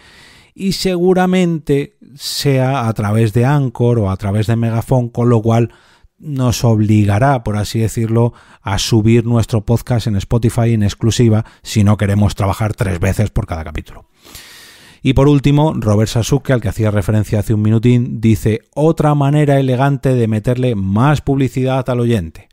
Y 0.53 0.71
seguramente 0.71 1.97
sea 2.15 2.87
a 2.87 2.93
través 2.93 3.33
de 3.33 3.45
Anchor 3.45 3.99
o 3.99 4.09
a 4.09 4.17
través 4.17 4.47
de 4.47 4.55
Megafon, 4.55 5.09
con 5.09 5.29
lo 5.29 5.41
cual 5.41 5.71
nos 6.19 6.63
obligará, 6.63 7.43
por 7.43 7.57
así 7.57 7.79
decirlo, 7.79 8.33
a 8.61 8.79
subir 8.79 9.25
nuestro 9.25 9.65
podcast 9.65 10.07
en 10.07 10.15
Spotify 10.15 10.73
en 10.73 10.83
exclusiva 10.83 11.45
si 11.61 11.83
no 11.83 11.97
queremos 11.97 12.35
trabajar 12.35 12.73
tres 12.73 12.99
veces 12.99 13.29
por 13.29 13.45
cada 13.45 13.63
capítulo. 13.63 14.07
Y 15.07 15.13
por 15.13 15.29
último, 15.29 15.73
Robert 15.73 16.09
Sasuke, 16.09 16.51
al 16.51 16.59
que 16.59 16.67
hacía 16.67 16.91
referencia 16.91 17.39
hace 17.39 17.53
un 17.53 17.61
minutín, 17.61 18.19
dice 18.19 18.63
otra 18.75 19.15
manera 19.15 19.57
elegante 19.57 20.13
de 20.13 20.27
meterle 20.27 20.75
más 20.75 21.21
publicidad 21.21 21.89
al 21.89 22.01
oyente. 22.01 22.49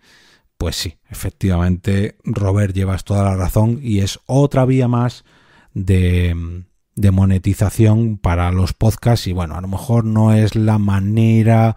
Pues 0.57 0.77
sí, 0.77 0.99
efectivamente, 1.11 2.17
Robert 2.23 2.73
llevas 2.73 3.03
toda 3.03 3.25
la 3.25 3.35
razón 3.35 3.81
y 3.83 3.99
es 4.03 4.21
otra 4.27 4.67
vía 4.67 4.87
más 4.87 5.25
de, 5.73 6.63
monetización 6.95 8.19
para 8.19 8.53
los 8.53 8.73
podcasts 8.73 9.27
y 9.27 9.33
bueno, 9.33 9.57
a 9.57 9.61
lo 9.61 9.67
mejor 9.67 10.05
no 10.05 10.33
es 10.33 10.55
la 10.55 10.79
manera 10.79 11.75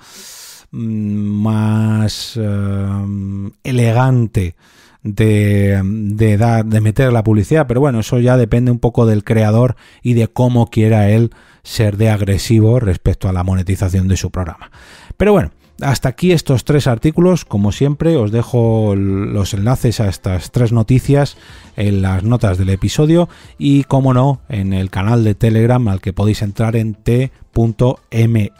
más 0.69 2.37
uh, 2.37 3.51
elegante 3.63 4.55
de, 5.03 5.81
de, 5.83 6.37
dar, 6.37 6.65
de 6.65 6.81
meter 6.81 7.11
la 7.13 7.23
publicidad, 7.23 7.67
pero 7.67 7.79
bueno, 7.79 7.99
eso 7.99 8.19
ya 8.19 8.37
depende 8.37 8.71
un 8.71 8.79
poco 8.79 9.05
del 9.05 9.23
creador 9.23 9.75
y 10.01 10.13
de 10.13 10.27
cómo 10.27 10.69
quiera 10.69 11.09
él 11.09 11.31
ser 11.63 11.97
de 11.97 12.09
agresivo 12.09 12.79
respecto 12.79 13.27
a 13.27 13.33
la 13.33 13.43
monetización 13.43 14.07
de 14.07 14.17
su 14.17 14.31
programa. 14.31 14.71
Pero 15.17 15.33
bueno, 15.33 15.51
hasta 15.81 16.09
aquí 16.09 16.31
estos 16.31 16.63
tres 16.63 16.87
artículos. 16.87 17.45
Como 17.45 17.71
siempre, 17.71 18.15
os 18.15 18.31
dejo 18.31 18.95
los 18.95 19.53
enlaces 19.53 19.99
a 19.99 20.07
estas 20.07 20.51
tres 20.51 20.71
noticias 20.71 21.37
en 21.77 22.01
las 22.01 22.23
notas 22.23 22.57
del 22.57 22.69
episodio 22.69 23.29
y, 23.57 23.83
como 23.85 24.13
no, 24.13 24.41
en 24.49 24.73
el 24.73 24.89
canal 24.89 25.23
de 25.23 25.35
Telegram 25.35 25.87
al 25.87 26.01
que 26.01 26.11
podéis 26.11 26.41
entrar 26.41 26.75
en 26.75 26.95
t.me 26.95 28.51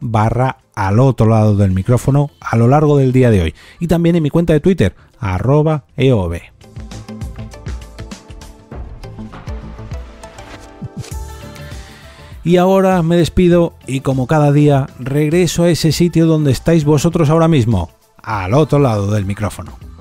barra 0.00 0.58
al 0.74 1.00
otro 1.00 1.26
lado 1.26 1.56
del 1.56 1.72
micrófono 1.72 2.30
a 2.40 2.56
lo 2.56 2.68
largo 2.68 2.96
del 2.96 3.12
día 3.12 3.30
de 3.30 3.42
hoy. 3.42 3.54
Y 3.80 3.88
también 3.88 4.16
en 4.16 4.22
mi 4.22 4.30
cuenta 4.30 4.54
de 4.54 4.60
Twitter, 4.60 4.94
arroba 5.18 5.84
eov. 5.96 6.40
Y 12.44 12.56
ahora 12.56 13.02
me 13.02 13.16
despido 13.16 13.74
y 13.86 14.00
como 14.00 14.26
cada 14.26 14.50
día 14.50 14.88
regreso 14.98 15.64
a 15.64 15.70
ese 15.70 15.92
sitio 15.92 16.26
donde 16.26 16.50
estáis 16.50 16.84
vosotros 16.84 17.30
ahora 17.30 17.46
mismo, 17.46 17.90
al 18.20 18.54
otro 18.54 18.80
lado 18.80 19.12
del 19.12 19.24
micrófono. 19.24 19.91